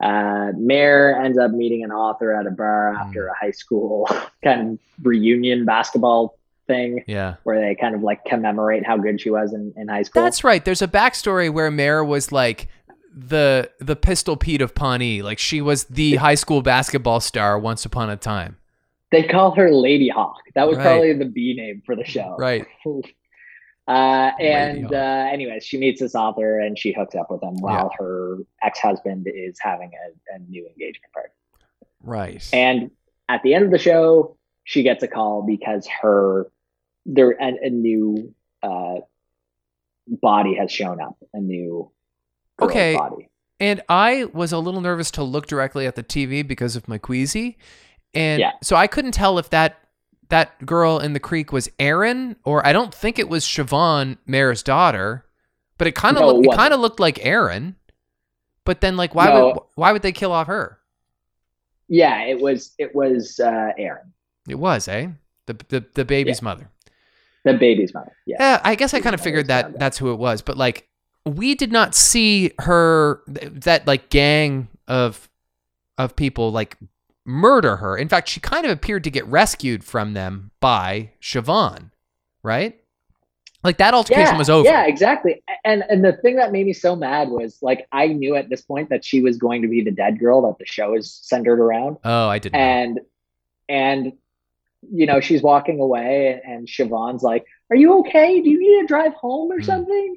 [0.03, 3.01] uh, Mare ends up meeting an author at a bar Hmm.
[3.07, 4.07] after a high school
[4.43, 6.37] kind of reunion basketball
[6.67, 7.35] thing Yeah.
[7.43, 10.43] where they kind of like commemorate how good she was in, in high school That's
[10.43, 10.63] right.
[10.63, 12.67] There's a backstory where Mare was like
[13.13, 15.21] the the Pistol Pete of Pawnee.
[15.21, 18.57] Like she was the high school basketball star once upon a time.
[19.11, 20.83] they call her lady hawk that was Right.
[20.83, 22.65] probably the b name for the show Right.
[23.87, 23.91] uh,
[24.39, 28.37] and uh, anyways she meets this author and she hooks up with him while her
[28.63, 31.33] ex-husband is having a, a new engagement party
[32.03, 32.49] Right.
[32.53, 32.89] And
[33.29, 36.49] at the end of the show, she gets a call because her
[37.05, 38.33] there a, a new
[38.63, 38.95] uh,
[40.07, 41.91] body has shown up, a new
[42.61, 42.95] Okay.
[42.95, 43.29] body.
[43.59, 46.97] And I was a little nervous to look directly at the TV because of my
[46.97, 47.57] queasy.
[48.13, 48.51] And Yeah.
[48.63, 49.77] so I couldn't tell if that
[50.29, 54.63] that girl in the creek was Erin or I don't think it was Siobhan, Mare's
[54.63, 55.25] daughter,
[55.77, 56.59] but it kind of No, it looked it wasn't.
[56.61, 57.75] kind of looked like Erin.
[58.63, 59.47] But then like why No.
[59.47, 60.79] would why would they kill off her?
[61.87, 64.13] Yeah, it was it was uh, Erin,
[64.47, 65.09] It was, eh?
[65.47, 66.69] The the, the baby's mother.
[67.43, 68.15] the baby's mother.
[68.25, 70.87] Yeah, Yeah, I guess I kind of figured that that's who it was, but like
[71.25, 75.29] we did not see her that like gang of
[75.97, 76.77] of people like
[77.25, 77.97] murder her.
[77.97, 81.91] In fact, she kind of appeared to get rescued from them by Siobhan,
[82.43, 82.77] right?
[83.63, 84.67] Like that altercation yeah, was over.
[84.67, 85.43] Yeah, exactly.
[85.63, 88.61] And and the thing that made me so mad was like I knew at this
[88.63, 91.59] point that she was going to be the dead girl that the show is centered
[91.59, 91.97] around.
[92.03, 92.53] Oh, I didn't.
[92.53, 92.59] know.
[92.59, 92.99] and
[93.69, 94.13] and
[94.91, 98.87] you know she's walking away and Siobhan's like are you okay do you need to
[98.87, 99.63] drive home or Hmm.
[99.65, 100.15] something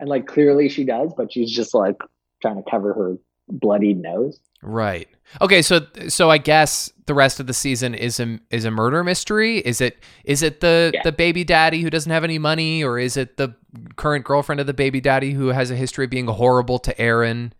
[0.00, 1.96] and like clearly she does but she's just like
[2.42, 3.16] trying to cover her
[3.48, 5.08] bloodied nose Right.
[5.40, 9.04] Okay, so so I guess the rest of the season is a is a murder
[9.04, 9.58] mystery.
[9.58, 11.02] Is it is it the Yeah.
[11.04, 13.54] the baby daddy who doesn't have any money, or is it the
[13.96, 17.52] current girlfriend of the baby daddy who has a history of being horrible to Erin?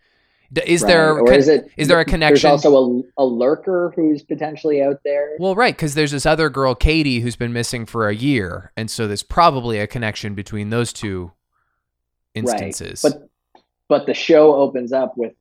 [0.65, 2.49] Is there or is it is there a connection?
[2.49, 6.49] there's also a, a lurker who's potentially out there well, right, because there's this other
[6.49, 10.71] girl, Katie, who's been missing for a year, and so there's probably a connection between
[10.71, 11.33] those two
[12.37, 13.03] instances.
[13.03, 13.29] but
[13.89, 15.33] but the show opens up with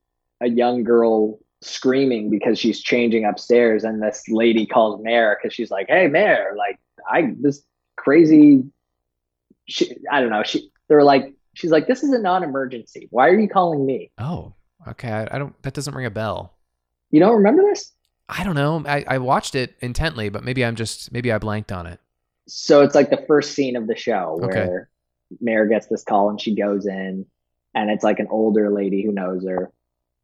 [0.42, 5.72] a young girl screaming because she's changing upstairs and this lady calls Mare because she's
[5.72, 6.80] like hey Mare like
[7.10, 7.64] i this
[7.96, 8.64] crazy
[9.68, 13.40] she, i don't know she they're like she's like this is a non-emergency why are
[13.40, 14.54] you calling me oh,
[14.88, 15.60] okay, I, I don't.
[15.64, 16.54] That doesn't ring a bell.
[17.10, 17.92] you don't remember this
[18.28, 18.84] I don't know.
[18.88, 22.00] I, I watched it intently, but maybe I'm just maybe I blanked on it.
[22.48, 24.68] so it's like the first scene of the show Okay.
[25.42, 27.26] Mayor gets this call and she goes in
[27.74, 29.72] and it's like an older lady who knows her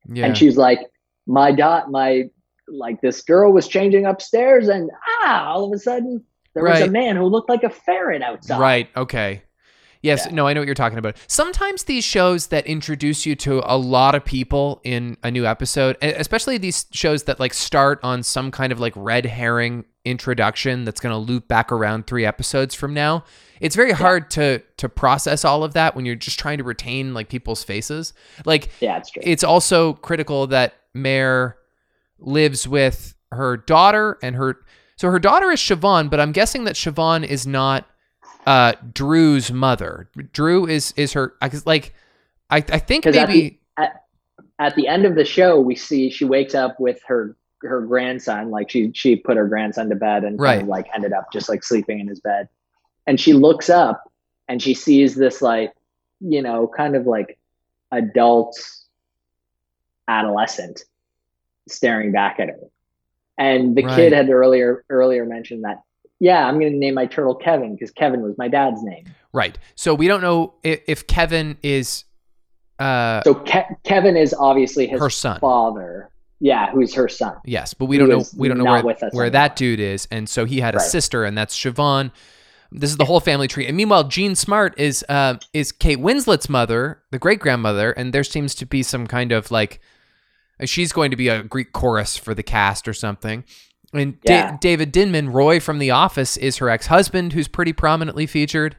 [0.07, 0.25] Yeah.
[0.27, 0.79] and she's like
[1.27, 2.29] my dot my
[2.67, 4.89] like this girl was changing upstairs and
[5.23, 6.23] ah all of a sudden
[6.53, 8.89] there was a man who looked like a ferret outside Right.
[8.95, 9.41] Okay.
[10.01, 10.33] Yes, Yeah.
[10.33, 11.15] no, I know what you're talking about.
[11.27, 15.95] Sometimes these shows that introduce you to a lot of people in a new episode,
[16.01, 20.99] especially these shows that like start on some kind of like red herring introduction that's
[20.99, 23.23] going to loop back around 3 episodes from now.
[23.59, 27.13] It's very hard to to process all of that when you're just trying to retain
[27.13, 28.13] like people's faces.
[28.45, 29.21] Like Yeah, it's true.
[29.23, 31.57] it's also critical that Mare
[32.19, 34.57] lives with her daughter and her
[34.95, 37.87] so her daughter is Siobhan, but I'm guessing that Siobhan is not
[38.45, 40.09] uh Drew's mother.
[40.33, 41.35] Drew is is her
[41.65, 41.93] like
[42.49, 44.03] I I think 'Cause at maybe at,
[44.59, 48.49] at the end of the show, we see she wakes up with her her grandson.
[48.49, 50.53] Like she she put her grandson to bed and Right.
[50.53, 52.49] kind of like ended up just like sleeping in his bed.
[53.07, 54.11] And she looks up
[54.47, 55.73] and she sees this like
[56.19, 57.37] you know kind of like
[57.91, 58.59] adult
[60.07, 60.83] adolescent
[61.67, 62.59] staring back at her.
[63.37, 63.95] And the Right.
[63.95, 65.81] kid had earlier earlier mentioned that
[66.21, 69.05] yeah, I'm going to name my turtle Kevin because Kevin was my dad's name.
[69.33, 69.57] right.
[69.75, 72.05] So we don't know if, if Kevin is
[72.79, 75.39] uh So Ke- Kevin is obviously his her son.
[75.39, 76.09] father.
[76.39, 77.35] Yeah, who's her son.
[77.45, 80.45] Yes, but we don't know we don't know where, where that dude is, and so
[80.45, 80.87] he had a Right.
[80.87, 82.11] sister, and that's Siobhan.
[82.71, 83.67] This is the whole family tree.
[83.67, 88.23] And meanwhile, Jean Smart is uh, is Kate Winslet's mother, the great grandmother, and there
[88.23, 89.81] seems to be some kind of like
[90.65, 93.43] she's going to be a Greek chorus for the cast or something.
[93.93, 98.25] And Da- David Denman, Roy from The Office, is her ex husband, who's pretty prominently
[98.25, 98.77] featured.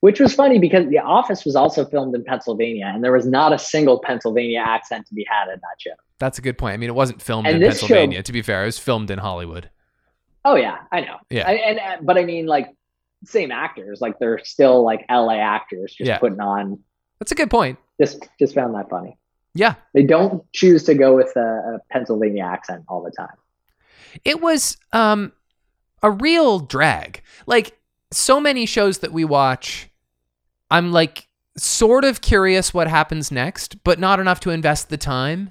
[0.00, 3.52] Which was funny because The Office was also filmed in Pennsylvania, and there was not
[3.52, 5.90] a single Pennsylvania accent to be had in that show.
[6.18, 6.74] That's a good point.
[6.74, 8.22] I mean, it wasn't filmed And in this show- Pennsylvania.
[8.22, 9.68] To be fair, it was filmed in Hollywood.
[10.44, 11.16] Oh yeah, I know.
[11.28, 11.46] Yeah.
[11.46, 12.74] I, and uh, but I mean, like
[13.24, 16.16] same actors, like they're still like LA actors, just Yeah.
[16.18, 16.78] putting on.
[17.18, 17.78] That's a good point.
[18.00, 19.18] Just just found that funny.
[19.54, 19.74] Yeah.
[19.92, 21.40] They don't choose to go with a,
[21.76, 23.36] a Pennsylvania accent all the time.
[24.24, 25.32] It was um
[26.02, 27.22] a real drag.
[27.46, 27.78] Like
[28.12, 29.88] so many shows that we watch
[30.70, 35.50] i'm like sort of curious what happens next but not enough to invest the time.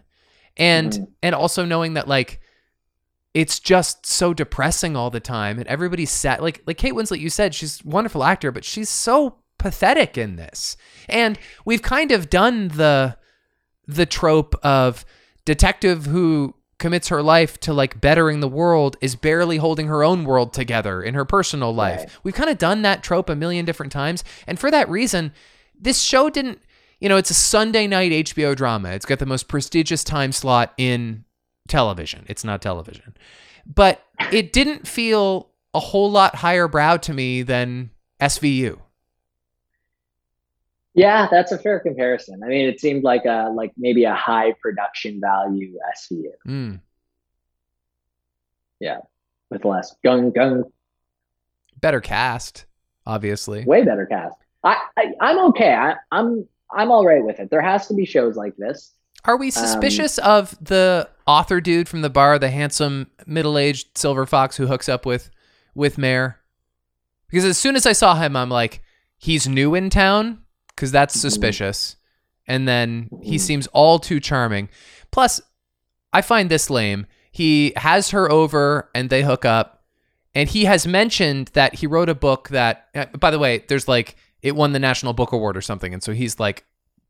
[0.57, 1.07] And Mhm.
[1.23, 2.41] and also knowing that like
[3.33, 6.41] it's just so depressing all the time and everybody's sad.
[6.41, 10.35] Like like kate winslet you said she's a wonderful actor but she's so pathetic in
[10.35, 10.75] this.
[11.07, 13.17] And we've kind of done the
[13.87, 15.05] the trope of
[15.45, 20.23] detective who commits her life to like bettering the world is barely holding her own
[20.23, 21.99] world together in her personal life.
[21.99, 22.09] Right.
[22.23, 24.23] We've kind of done that trope a million different times.
[24.47, 25.33] And for that reason,
[25.79, 26.59] this show didn't,
[26.99, 28.89] you know, it's a Sunday night HBO drama.
[28.89, 31.25] It's got the most prestigious time slot in
[31.67, 32.25] television.
[32.27, 33.15] It's not television.
[33.65, 38.79] But it didn't feel a whole lot higher brow to me than SVU.
[40.99, 42.41] Yeah, that's a fair comparison.
[42.43, 46.81] I mean, it seemed like a like maybe a high production value SVU Mm.
[48.81, 48.97] Yeah,
[49.49, 50.63] with less gung gung,
[51.79, 52.65] Better cast,
[53.05, 53.63] obviously.
[53.63, 54.35] way better cast.
[54.65, 55.73] I, I I'm okay.
[55.73, 57.49] I, I'm I'm all right with it.
[57.49, 58.93] There has to be shows like this.
[59.23, 64.57] Are we suspicious of the author dude from the bar, the handsome middle-aged silver fox
[64.57, 65.29] who hooks up with
[65.73, 66.39] with Mare?
[67.29, 68.81] Because as soon as I saw him, I'm like,
[69.17, 70.39] he's new in town,
[70.79, 71.19] because that's Mhm.
[71.19, 71.97] suspicious.
[72.47, 73.39] And then he Mhm.
[73.41, 74.69] seems all too charming.
[75.11, 75.41] Plus,
[76.13, 77.05] I find this lame.
[77.31, 79.83] He has her over and they hook up.
[80.33, 83.87] And he has mentioned that he wrote a book that, uh, by the way, there's
[83.89, 85.93] like, it won the National Book Award or something.
[85.93, 86.63] And so he's like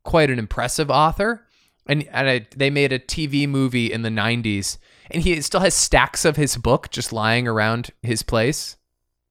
[0.04, 1.46] quite an impressive author.
[1.86, 4.80] And, and I, they made a TV movie in the 90s.
[5.12, 8.78] And he still has stacks of his book just lying around his place.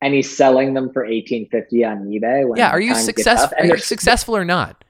[0.00, 2.48] And he's selling them for eighteen fifty on eBay.
[2.48, 3.56] When yeah, are you successful?
[3.58, 4.84] Are you successful or not?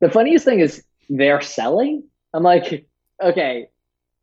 [0.00, 2.04] The funniest thing is they're selling.
[2.32, 2.86] I'm like,
[3.22, 3.68] okay,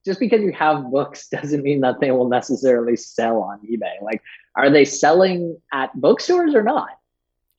[0.06, 4.02] just because you have books doesn't mean that they will necessarily sell on eBay.
[4.02, 4.22] Like,
[4.56, 6.90] are they selling at bookstores or not?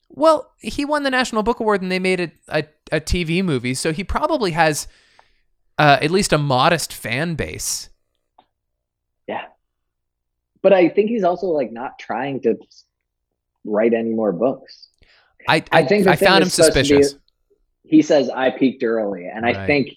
[0.09, 3.73] Well, he won the National Book Award and they made it a, a TV movie,
[3.73, 4.87] so he probably has
[5.77, 7.89] uh, at least a modest fan base.
[10.65, 12.55] But I think he's also like not trying to
[13.63, 14.87] write any more books.
[15.47, 17.15] I I, I think I found him to be- suspicious.
[17.83, 19.55] He says I peaked early, and Right.
[19.55, 19.89] I think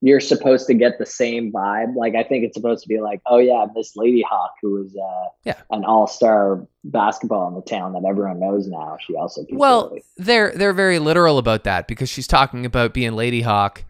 [0.00, 1.96] you're supposed to get the same vibe.
[1.96, 4.94] Like I think it's supposed to be like, oh yeah, Miss Lady Hawk, who is
[4.96, 5.54] uh, Yeah.
[5.72, 8.96] an all-star basketball in the town that everyone knows now.
[9.04, 10.04] She also peaked Well, early.
[10.16, 13.82] they're they're very literal about that because she's talking about being Lady Hawk,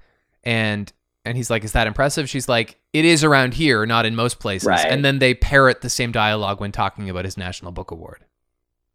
[0.43, 0.91] and
[1.25, 4.39] and he's like, "Is that impressive?" She's like, "It is around here, not in most
[4.41, 4.87] places." Right.
[4.87, 8.25] And then they parrot the same dialogue when talking about his National Book Award.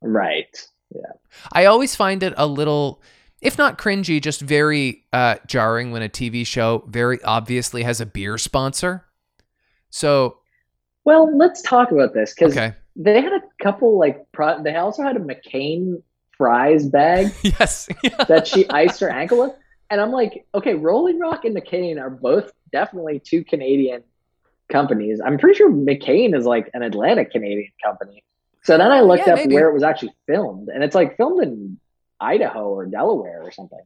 [0.02, 0.68] right.
[0.94, 1.12] Yeah.
[1.54, 3.02] I always find it a little,
[3.42, 8.08] if not cringy, just very uh, jarring when a TV show very obviously has a
[8.08, 9.06] beer sponsor.
[9.92, 10.38] So
[11.06, 15.04] Well, let's talk about this because okay, they had a couple like pro- they also
[15.04, 16.02] had a McCain
[16.38, 17.88] fries bag yes.
[18.28, 19.52] that she iced her ankle with.
[19.90, 24.04] And I'm like, okay, Rolling Rock and McCain are both definitely two Canadian
[24.70, 25.20] companies.
[25.24, 28.24] I'm pretty sure McCain is like an Atlantic Canadian company.
[28.64, 29.56] So then I looked Yeah, up maybe.
[29.56, 31.80] where it was actually filmed, and it's like filmed in
[32.20, 33.80] Idaho or Delaware or something.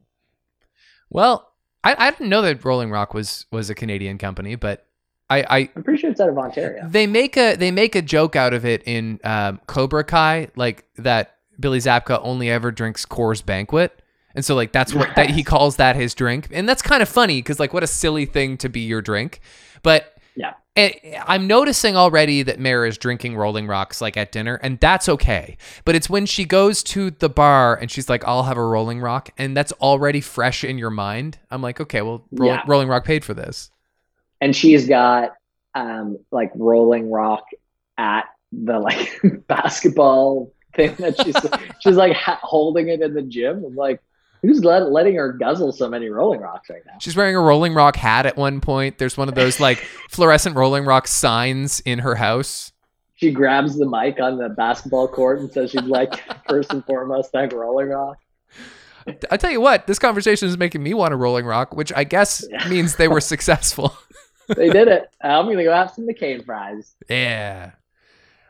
[1.10, 1.52] well,
[1.82, 4.86] I, I didn't know that Rolling Rock was was a Canadian company, but
[5.30, 6.86] I, I I'm pretty sure it's out of Ontario.
[6.88, 10.84] they make a they make a joke out of it in um, Cobra Kai, like
[10.96, 14.02] that Billy Zabka only ever drinks Coors Banquet,
[14.34, 17.08] and so like that's what that he calls that his drink, and that's kind of
[17.08, 19.40] funny because like what a silly thing to be your drink,
[19.82, 20.54] but Yeah.
[20.76, 20.92] and
[21.26, 25.56] I'm noticing already that Mare is drinking Rolling Rocks like at dinner, and that's okay.
[25.84, 29.00] But it's when she goes to the bar and she's like, "I'll have a Rolling
[29.00, 31.38] Rock," and that's already fresh in your mind.
[31.50, 32.62] I'm like, okay, well, Roll- Yeah.
[32.66, 33.70] Rolling Rock paid for this.
[34.40, 35.34] and she's got
[35.76, 37.44] um like rolling rock
[37.98, 41.34] at the like basketball thing that she's
[41.80, 43.64] she's like ha- holding it in the gym.
[43.64, 44.00] I'm like,
[44.46, 46.94] who's let, letting her guzzle so many rolling rocks right now?
[47.00, 48.98] She's wearing a Rolling Rock hat at one point.
[48.98, 49.78] There's one of those like
[50.10, 52.72] fluorescent Rolling Rock signs in her house.
[53.16, 57.30] She grabs the mic on the basketball court and says she'd like first and foremost
[57.32, 58.18] thank Rolling Rock.
[59.30, 62.04] I tell you what, this conversation is making me want a Rolling Rock, which I
[62.04, 62.66] guess Yeah.
[62.68, 63.94] means they were successful.
[64.48, 65.08] They did it.
[65.22, 66.94] I'm gonna go have some McCain fries.
[67.08, 67.72] yeah.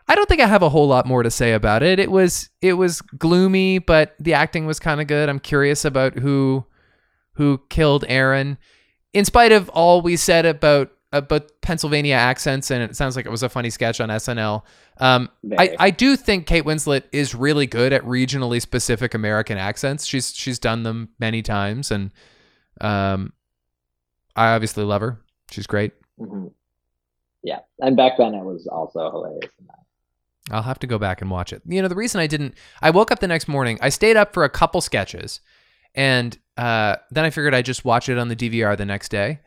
[0.07, 1.98] I don't think I have a whole lot more to say about it.
[1.98, 5.28] It was it was gloomy, but the acting was kind of good.
[5.28, 6.64] I'm curious about who
[7.32, 8.59] who killed Erin.
[9.12, 13.30] In spite of all we said about about Pennsylvania accents, and it sounds like it
[13.30, 14.62] was a funny sketch on SNL.
[14.98, 20.05] Um, I, I do think Kate Winslet is really good at regionally specific American accents.
[20.07, 22.11] She's she's done them many times, and
[22.80, 23.32] um,
[24.34, 25.20] I obviously love her.
[25.50, 25.92] She's great.
[26.20, 26.52] Mhm.
[27.44, 29.50] Yeah, and back then it was also hilarious.
[30.51, 31.62] I'll have to go back and watch it.
[31.66, 33.78] You know, the reason I didn't, I woke up the next morning.
[33.80, 35.40] I stayed up for a couple sketches,
[35.95, 39.40] and uh, then I figured I'd just watch it on the DVR the next day.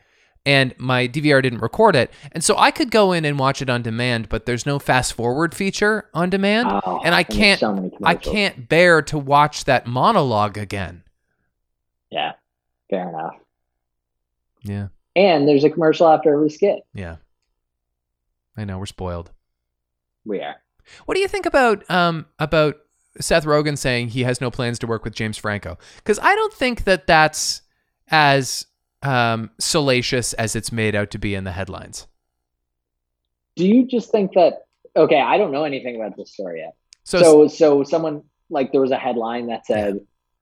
[0.46, 3.70] And my DVR didn't record it, and so I could go in and watch it
[3.70, 7.92] on demand, but there's no fast forward feature on demand, Oh, and I can't, so
[8.04, 11.04] I can't bear to watch that monologue again.
[12.10, 12.32] Yeah,
[12.90, 13.36] fair enough.
[14.64, 14.88] Yeah,
[15.18, 16.80] And there's a commercial after every skit.
[16.94, 17.18] yeah.
[18.56, 19.32] I know we're spoiled.
[20.26, 20.56] We are.
[21.06, 22.76] What do you think about um about
[23.20, 25.78] Seth Rogen saying he has no plans to work with James Franco?
[25.98, 27.62] Because I don't think that that's
[28.10, 28.66] as
[29.04, 32.08] um, salacious as it's made out to be in the headlines.
[33.56, 34.66] Do you just think that?
[34.96, 36.76] Okay, I don't know anything about this story yet.
[37.04, 40.00] So, So, so, someone like there was a headline that said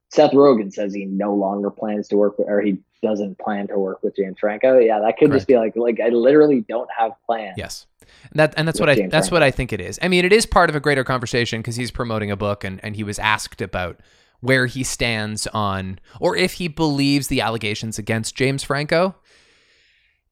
[0.10, 3.78] Seth Rogen says he no longer plans to work with, or he doesn't plan to
[3.78, 4.80] work with James Franco.
[4.80, 7.56] Yeah, that could just be like, like I literally don't have plans.
[7.58, 7.86] yes,
[8.32, 10.00] and that and that's what I that's what I think it is.
[10.02, 12.80] I mean, it is part of a greater conversation because he's promoting a book and
[12.84, 14.00] and he was asked about
[14.42, 19.16] where he stands on or if he believes the allegations against James Franco.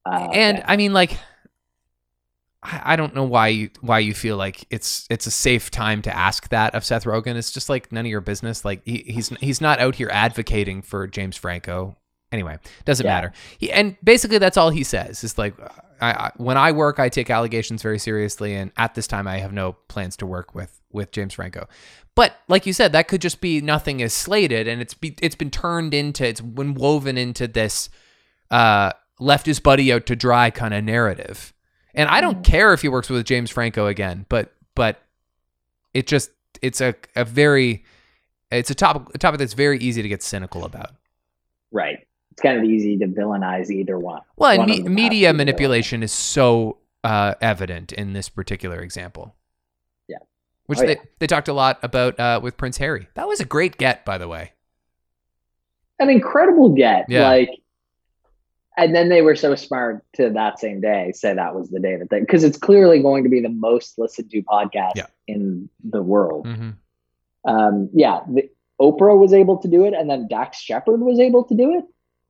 [0.06, 0.66] Uh, and okay.
[0.68, 1.18] I mean, like,
[2.62, 6.02] I I don't know why you why you feel like it's it's a safe time
[6.02, 7.36] to ask that of Seth Rogen.
[7.36, 8.64] It's just like none of your business.
[8.64, 11.96] Like he, he's he's not out here advocating for James Franco.
[12.32, 13.12] Anyway, doesn't Yeah.
[13.14, 13.32] matter.
[13.58, 15.22] He, and basically, that's all he says.
[15.22, 15.54] Is like,
[16.04, 19.38] I, I when I work, I take allegations very seriously, and at this time, I
[19.38, 21.66] have no plans to work with with James Franco.
[22.14, 25.34] But like you said, that could just be nothing is slated, and it's be, it's
[25.34, 27.88] been turned into it's been woven into this
[28.50, 31.52] uh, left his buddy out to dry kind of narrative.
[31.94, 35.00] And I don't care if he works with James Franco again, but but
[35.94, 36.30] it just
[36.60, 37.84] it's a, a very
[38.50, 40.90] it's a topic a topic that's very easy to get cynical about.
[41.72, 42.06] right.
[42.34, 44.20] It's kind of easy to villainize either one.
[44.34, 48.80] Well, One me, of them has media manipulation is so uh, evident in this particular
[48.80, 49.36] example.
[50.08, 50.16] Yeah.
[50.66, 51.02] Which Oh, they, yeah.
[51.20, 53.06] they talked a lot about uh, with Prince Harry.
[53.14, 54.50] That was a great get, by the way.
[56.00, 57.06] An incredible get.
[57.08, 57.28] Yeah.
[57.28, 57.50] Like,
[58.76, 61.94] and then they were so smart to that same day say that was the day
[61.94, 65.06] that they because it's clearly going to be the most listened to podcast Yeah.
[65.28, 66.48] in the world.
[66.48, 66.70] hmm
[67.44, 71.44] Um, yeah, the, Oprah was able to do it, and then Dax Shepard was able
[71.44, 71.84] to do it.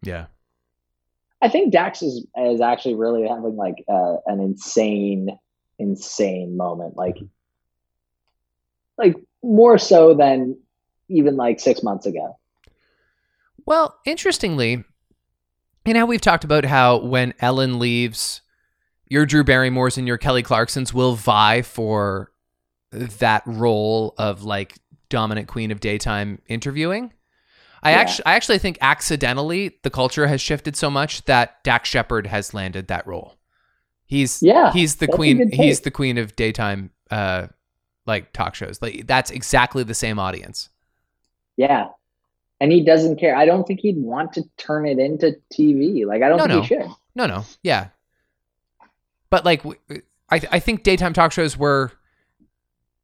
[0.07, 0.27] Yeah.
[1.43, 5.29] I think Dax is is actually really having like uh, an insane,
[5.79, 6.97] insane moment.
[6.97, 7.19] Like,
[8.97, 10.59] like more so than
[11.09, 12.39] even like six months ago.
[13.67, 14.85] Well, interestingly,
[15.85, 18.41] you know, we've talked about how when Ellen leaves,
[19.09, 22.33] your Drew Barrymores and your Kelly Clarksons will vie for
[22.91, 24.79] that role of like
[25.09, 27.13] dominant queen of daytime interviewing.
[27.85, 27.97] I Yeah.
[27.99, 32.55] actually, I actually think accidentally the culture has shifted so much that Dax Shepard has
[32.55, 33.37] landed that role.
[34.07, 35.51] He's Yeah, he's the queen.
[35.53, 37.49] He's the queen of daytime, uh,
[38.07, 38.81] like talk shows.
[38.83, 40.71] Like that's exactly the same audience.
[41.57, 41.89] Yeah.
[42.61, 43.37] And he doesn't care.
[43.37, 46.07] I don't think he'd want to turn it into TV.
[46.07, 46.61] Like I don't No, think no.
[46.63, 46.91] he should.
[47.15, 47.89] No, no, yeah.
[49.31, 49.63] But like,
[50.31, 51.93] I I think daytime talk shows were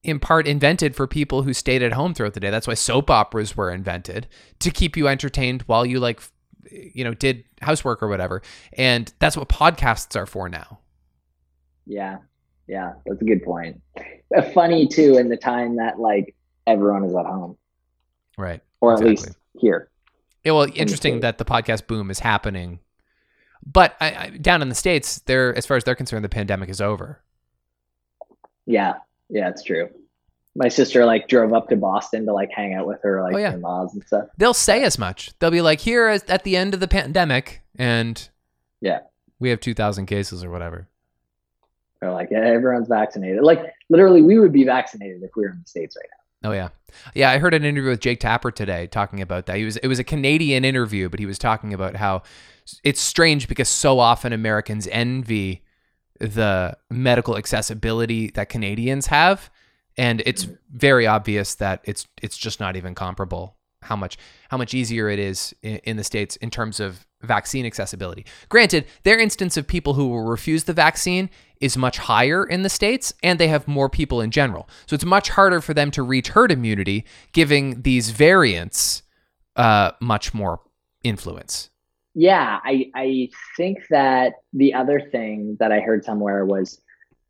[0.03, 2.51] in part invented for people who stayed at home throughout the day.
[2.51, 4.27] That's why soap operas were invented
[4.61, 6.23] to keep you entertained while you like,
[6.71, 8.43] you know, did housework or whatever.
[8.73, 10.79] And that's what podcasts are for now.
[11.87, 12.19] Yeah.
[12.67, 12.95] Yeah.
[13.05, 13.81] That's a good point.
[14.35, 16.35] Uh, Funny too in the time that like
[16.67, 17.57] everyone is at home.
[18.39, 18.63] Right.
[18.81, 19.29] Or at least
[19.59, 19.91] here.
[20.45, 21.23] Yeah, well, interesting States.
[21.23, 22.79] that the podcast boom is happening,
[23.67, 26.71] but I, I, down in the states, they're as far as they're concerned, the pandemic
[26.71, 27.23] is over.
[28.65, 28.95] Yeah.
[29.31, 29.89] Yeah, it's true.
[30.57, 33.39] My sister like drove up to Boston to like hang out with her like Oh,
[33.39, 33.55] yeah.
[33.55, 34.27] in-laws and stuff.
[34.37, 35.31] They'll say as much.
[35.39, 38.29] They'll be like, "Here at the end of the pandemic, and
[38.81, 39.01] Yeah.
[39.39, 40.89] we have two thousand cases or whatever."
[42.01, 43.43] They're like, yeah, everyone's vaccinated.
[43.43, 43.61] Like
[43.91, 46.09] literally, we would be vaccinated if we were in the states right
[46.43, 46.49] now.
[46.49, 46.69] Oh yeah,
[47.15, 47.31] yeah.
[47.31, 49.57] I heard an interview with Jake Tapper today talking about that.
[49.59, 52.23] He was it was a Canadian interview, but he was talking about how
[52.83, 55.63] it's strange because so often Americans envy
[56.21, 59.51] the medical accessibility that Canadians have,
[59.97, 63.57] and it's very obvious that it's it's just not even comparable.
[63.83, 64.19] How much
[64.51, 68.25] how much easier it is in, in the states in terms of vaccine accessibility.
[68.49, 71.29] Granted, their instance of people who will refuse the vaccine
[71.61, 74.69] is much higher in the states, and they have more people in general.
[74.87, 79.03] So it's much harder for them to reach herd immunity, giving these variants
[79.57, 80.61] uh, much more
[81.05, 81.71] influence.
[82.15, 86.81] Yeah, I I think that the other thing that I heard somewhere was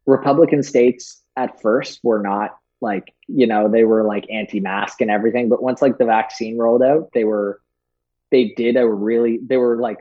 [0.06, 5.48] Republican states at first were not like you know they were like anti-mask and everything,
[5.48, 7.60] but once like the vaccine rolled out, they were
[8.30, 9.98] they did a really they were like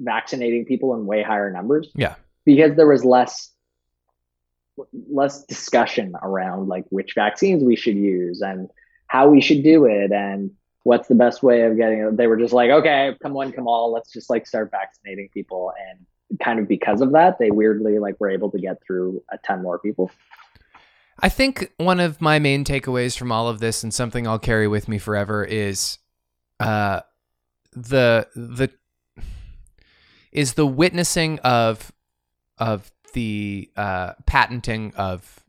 [0.00, 1.90] vaccinating people in way higher numbers.
[1.94, 2.14] Yeah.
[2.44, 3.50] because there was less
[5.08, 8.70] less discussion around like which vaccines we should use and
[9.06, 10.50] how we should do it and
[10.84, 12.16] what's the best way of getting it.
[12.16, 15.72] They were just like, okay, come one, come all, let's just like start vaccinating people.
[15.90, 16.06] And
[16.40, 19.62] kind of because of that, they weirdly like were able to get through a ton
[19.62, 20.10] more people.
[21.18, 24.68] I think one of my main takeaways from all of this, and something I'll carry
[24.68, 25.98] with me forever, is
[26.60, 27.00] uh,
[27.72, 28.70] the the
[30.32, 31.92] is the witnessing of
[32.58, 35.44] of the uh, patenting of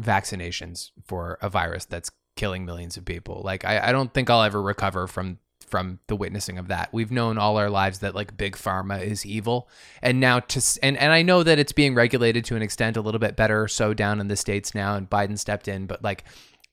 [0.00, 3.42] vaccinations for a virus that's killing millions of people.
[3.44, 6.88] Like I, I don't think I'll ever recover from from the witnessing of that.
[6.92, 9.68] We've known all our lives that like big pharma is evil,
[10.02, 13.00] and now to and and I know that it's being regulated to an extent a
[13.00, 16.24] little bit better so down in the states now, and Biden stepped in, but like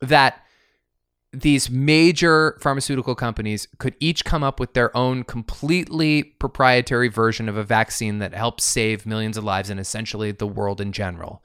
[0.01, 0.43] that
[1.33, 7.57] these major pharmaceutical companies could each come up with their own completely proprietary version of
[7.57, 11.43] a vaccine that helps save millions of lives and essentially the world in general.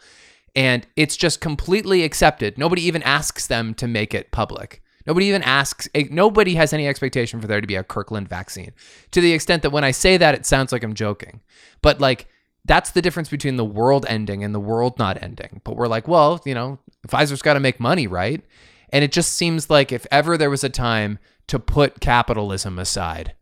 [0.54, 2.58] And it's just completely accepted.
[2.58, 4.82] Nobody even asks them to make it public.
[5.06, 8.72] Nobody even asks, eh, nobody has any expectation for there to be a Kirkland vaccine.
[9.12, 11.40] To the extent that when I say that, it sounds like I'm joking.
[11.80, 12.28] But like,
[12.64, 15.60] that's the difference between the world ending and the world not ending.
[15.64, 16.78] But we're like, well, you know,
[17.08, 18.44] Pfizer's got to make money, right?
[18.90, 23.34] And it just seems like if ever there was a time to put capitalism aside,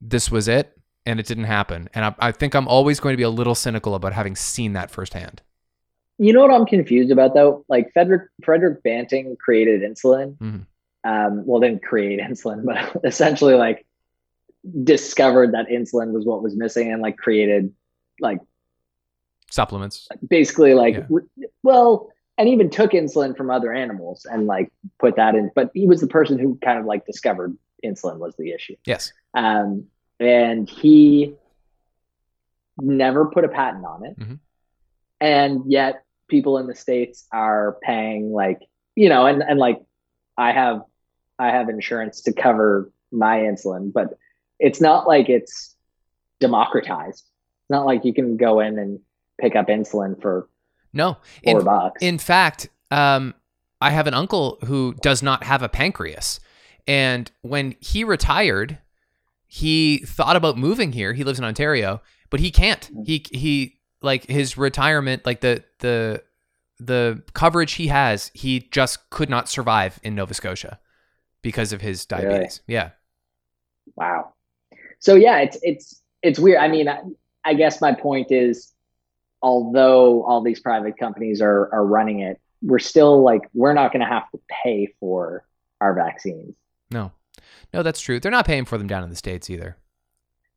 [0.00, 1.88] this was it, and it didn't happen.
[1.94, 4.74] And I, I think I'm always going to be a little cynical about having seen
[4.74, 5.42] that firsthand.
[6.18, 7.64] You know what I'm confused about though?
[7.68, 10.36] Like Frederick Frederick Banting created insulin.
[10.38, 10.66] Mhm.
[11.04, 13.84] Um, well, didn't create insulin, but essentially like
[14.84, 17.72] discovered that insulin was what was missing and like created
[18.20, 18.38] like
[19.50, 20.08] Supplements.
[20.28, 21.06] basically like Yeah.
[21.10, 25.70] re- well and even took insulin from other animals and like put that in but
[25.74, 29.12] he was the person who kind of like discovered insulin was the issue Yes.
[29.34, 29.84] um,
[30.20, 31.34] and he
[32.78, 34.38] never put a patent on it Mhm.
[35.22, 38.58] And yet people in the states are paying like
[38.96, 39.80] you know and, and like
[40.36, 40.82] i have
[41.38, 44.18] i have insurance to cover my insulin but
[44.58, 45.76] it's not like it's
[46.40, 47.24] democratized
[47.60, 48.98] it's not like you can go in and
[49.40, 50.48] pick up insulin for
[50.92, 51.16] No.
[51.44, 53.34] four In, bucks in fact, um,
[53.80, 56.38] I have an uncle who does not have a pancreas.
[56.86, 58.78] And when he retired,
[59.46, 61.14] he thought about moving here.
[61.14, 62.00] He lives in Ontario,
[62.30, 62.88] but he can't.
[63.04, 66.22] He he like his retirement, like the the
[66.78, 70.80] the coverage he has, he just could not survive in Nova Scotia
[71.42, 72.24] because of his Really?
[72.24, 72.60] diabetes.
[72.66, 72.90] Yeah.
[73.96, 74.34] Wow.
[74.98, 76.58] So yeah, it's it's it's weird.
[76.58, 77.00] I mean, I,
[77.44, 78.72] I guess my point is,
[79.42, 84.00] although all these private companies are are running it, we're still like we're not going
[84.00, 85.44] to have to pay for
[85.80, 86.54] our vaccines.
[86.90, 87.12] No.
[87.74, 88.20] No, that's true.
[88.20, 89.76] They're not paying for them down in the states either.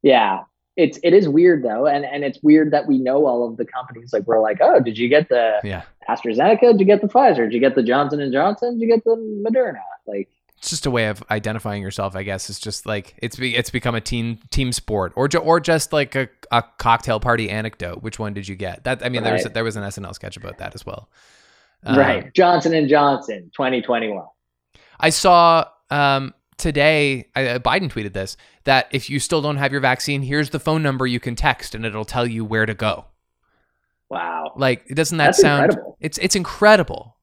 [0.02, 0.44] Yeah,
[0.78, 3.66] it's it is weird though, and and it's weird that we know all of the
[3.66, 4.12] companies.
[4.14, 5.84] Like we're like, oh, did you get the Yeah.
[6.10, 6.60] AstraZeneca?
[6.72, 7.38] Did you get the Pfizer?
[7.46, 8.78] Did you get the Johnson and Johnson?
[8.80, 9.16] Did you get the
[9.48, 9.80] Moderna?
[10.06, 12.50] Like it's just a way of identifying yourself, I guess.
[12.50, 15.94] It's just like it's be, it's become a team team sport, or ju- or just
[15.94, 18.02] like a, a cocktail party anecdote.
[18.04, 18.84] Which one did you get?
[18.86, 19.54] That I mean, there was Right.
[19.54, 21.10] there was an SNL sketch about that as well.
[21.86, 22.34] Um, right.
[22.34, 24.26] Johnson and Johnson, 2021.
[25.00, 29.72] I saw um, today, I, uh, Biden tweeted this that if you still don't have
[29.72, 32.74] your vaccine, here's the phone number you can text, and it'll tell you where to
[32.74, 33.06] go.
[34.10, 34.54] Wow.
[34.56, 35.66] Like, doesn't that That's sound?
[35.66, 35.98] incredible.
[36.00, 37.18] It's it's incredible.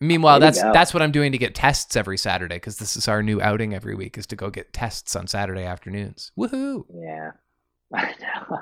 [0.00, 3.08] Meanwhile, to that's that's what I'm doing to get tests every Saturday because this is
[3.08, 6.30] our new outing every week is to go get tests on Saturday afternoons.
[6.38, 6.84] Woohoo!
[6.94, 7.32] Yeah.
[7.94, 8.58] I know.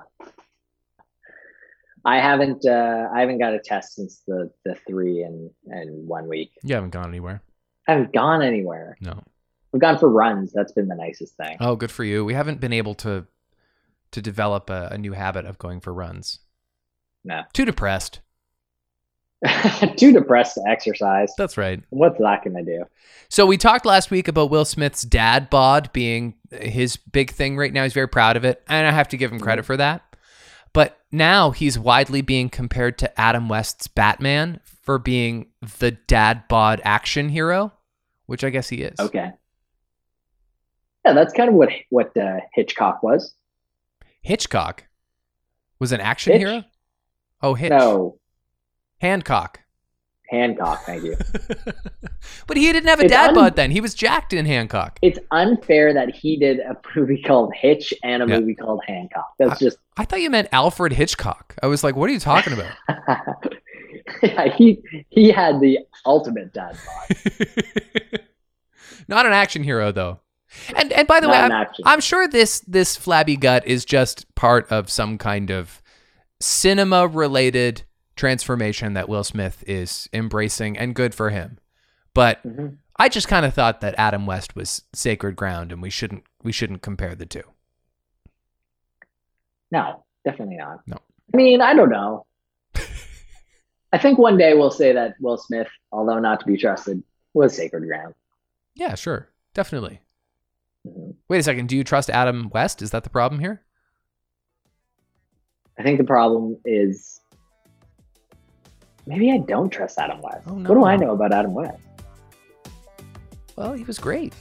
[2.05, 6.29] I haven't uh I haven't got a test since the the three and and one
[6.29, 6.53] week.
[6.63, 7.43] You haven't gone anywhere.
[7.87, 8.97] I haven't gone anywhere.
[9.01, 9.23] No.
[9.73, 10.53] We've gone for runs.
[10.53, 11.57] That's been the nicest thing.
[11.61, 12.25] Oh, good for you.
[12.25, 13.27] We haven't been able to
[14.13, 16.39] to develop a, a new habit of going for runs.
[17.25, 17.43] No.
[17.53, 18.21] Too depressed.
[19.97, 21.33] Too depressed to exercise.
[21.37, 21.83] That's right.
[21.91, 22.85] What's that gonna do?
[23.29, 27.73] So we talked last week about Will Smith's dad bod being his big thing right
[27.73, 27.83] now.
[27.83, 29.67] He's very proud of it, and I have to give him credit mm-hmm.
[29.67, 30.17] for that.
[30.73, 36.81] But now he's widely being compared to Adam West's Batman for being the dad bod
[36.85, 37.73] action hero,
[38.27, 38.99] which I guess he is.
[39.01, 39.31] Okay.
[41.05, 43.35] Yeah, that's kind of what what uh, Hitchcock was.
[44.23, 44.85] Hitchcock
[45.79, 46.41] was an action Hitch?
[46.43, 46.65] hero.
[47.43, 47.71] Oh, Hitch.
[47.71, 48.19] No,
[49.01, 49.61] Hancock.
[50.29, 50.83] Hancock.
[50.85, 51.17] Thank you.
[52.49, 53.71] but he didn't have a It's dad un- bod then.
[53.71, 54.99] He was jacked in Hancock.
[55.01, 58.41] it's unfair that he did a movie called Hitch and a Yeah.
[58.41, 59.29] movie called Hancock.
[59.39, 61.55] That's just I thought you meant Alfred Hitchcock.
[61.63, 62.73] I was like, what are you talking about?
[64.23, 68.21] yeah, he he had the ultimate dad bod.
[69.09, 70.21] Not an action hero though.
[70.75, 71.95] And and by the Not way, I'm.
[71.95, 75.83] I'm sure this this flabby gut is just part of some kind of
[76.41, 77.83] cinema related
[78.15, 81.59] transformation that Will Smith is embracing and good for him.
[82.15, 82.79] But Mhm.
[82.99, 86.53] I just kind of thought that Adam West was sacred ground and we shouldn't we
[86.53, 87.43] shouldn't compare the two.
[89.71, 90.81] No, definitely not.
[90.87, 90.97] No.
[91.35, 92.25] I mean, I don't know.
[93.97, 97.57] I think one day we'll say that Will Smith, although not to be trusted, was
[97.57, 98.13] sacred ground.
[98.75, 99.31] Yeah, sure.
[99.55, 100.01] Definitely.
[100.87, 101.15] Mhm.
[101.29, 102.83] Wait a second, do you trust Adam West?
[102.83, 103.63] Is that the problem here?
[105.79, 107.23] I think the problem is
[109.07, 110.47] maybe I don't trust Adam West.
[110.47, 111.79] Oh, What do I know about Adam West?
[113.57, 114.35] Well, he was great.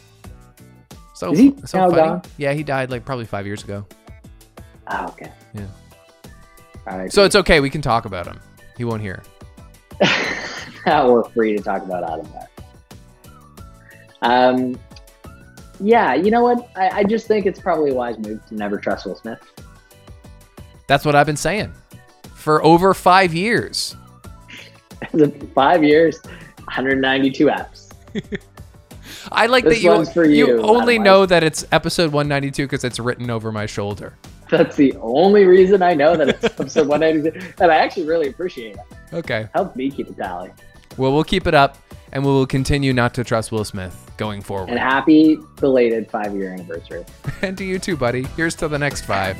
[1.14, 2.01] So, Is he so now funny.
[2.01, 2.22] gone?
[2.36, 3.86] Yeah, he died like probably five years ago.
[4.89, 5.32] Oh, okay.
[5.53, 5.68] Yeah.
[6.88, 7.10] All right.
[7.12, 7.62] So it's okay.
[7.62, 8.38] We can talk about him.
[8.78, 9.24] He won't hear.
[10.86, 12.28] Now we're free to talk about Adam.
[14.22, 14.80] Um,
[15.80, 16.70] yeah, you know what?
[16.76, 19.39] I, I just think it's probably a wise move to never trust Will Smith.
[20.88, 21.74] That's what I've been saying
[22.34, 23.96] for over five years.
[25.54, 27.91] Five years, 192 apps.
[29.32, 33.00] I like This that you for you, only know that it's episode 192 because it's
[33.00, 34.14] written over my shoulder.
[34.50, 38.76] That's the only reason I know that it's episode 192, and I actually really appreciate
[38.76, 39.14] it.
[39.14, 39.50] Okay.
[39.54, 40.52] Helps me keep a tally.
[40.98, 41.78] Well, we'll keep it up
[42.12, 44.70] and we will continue not to trust Will Smith going forward.
[44.70, 47.06] And happy belated five year anniversary.
[47.41, 48.24] and to you too, buddy.
[48.38, 49.38] Here's to the next five.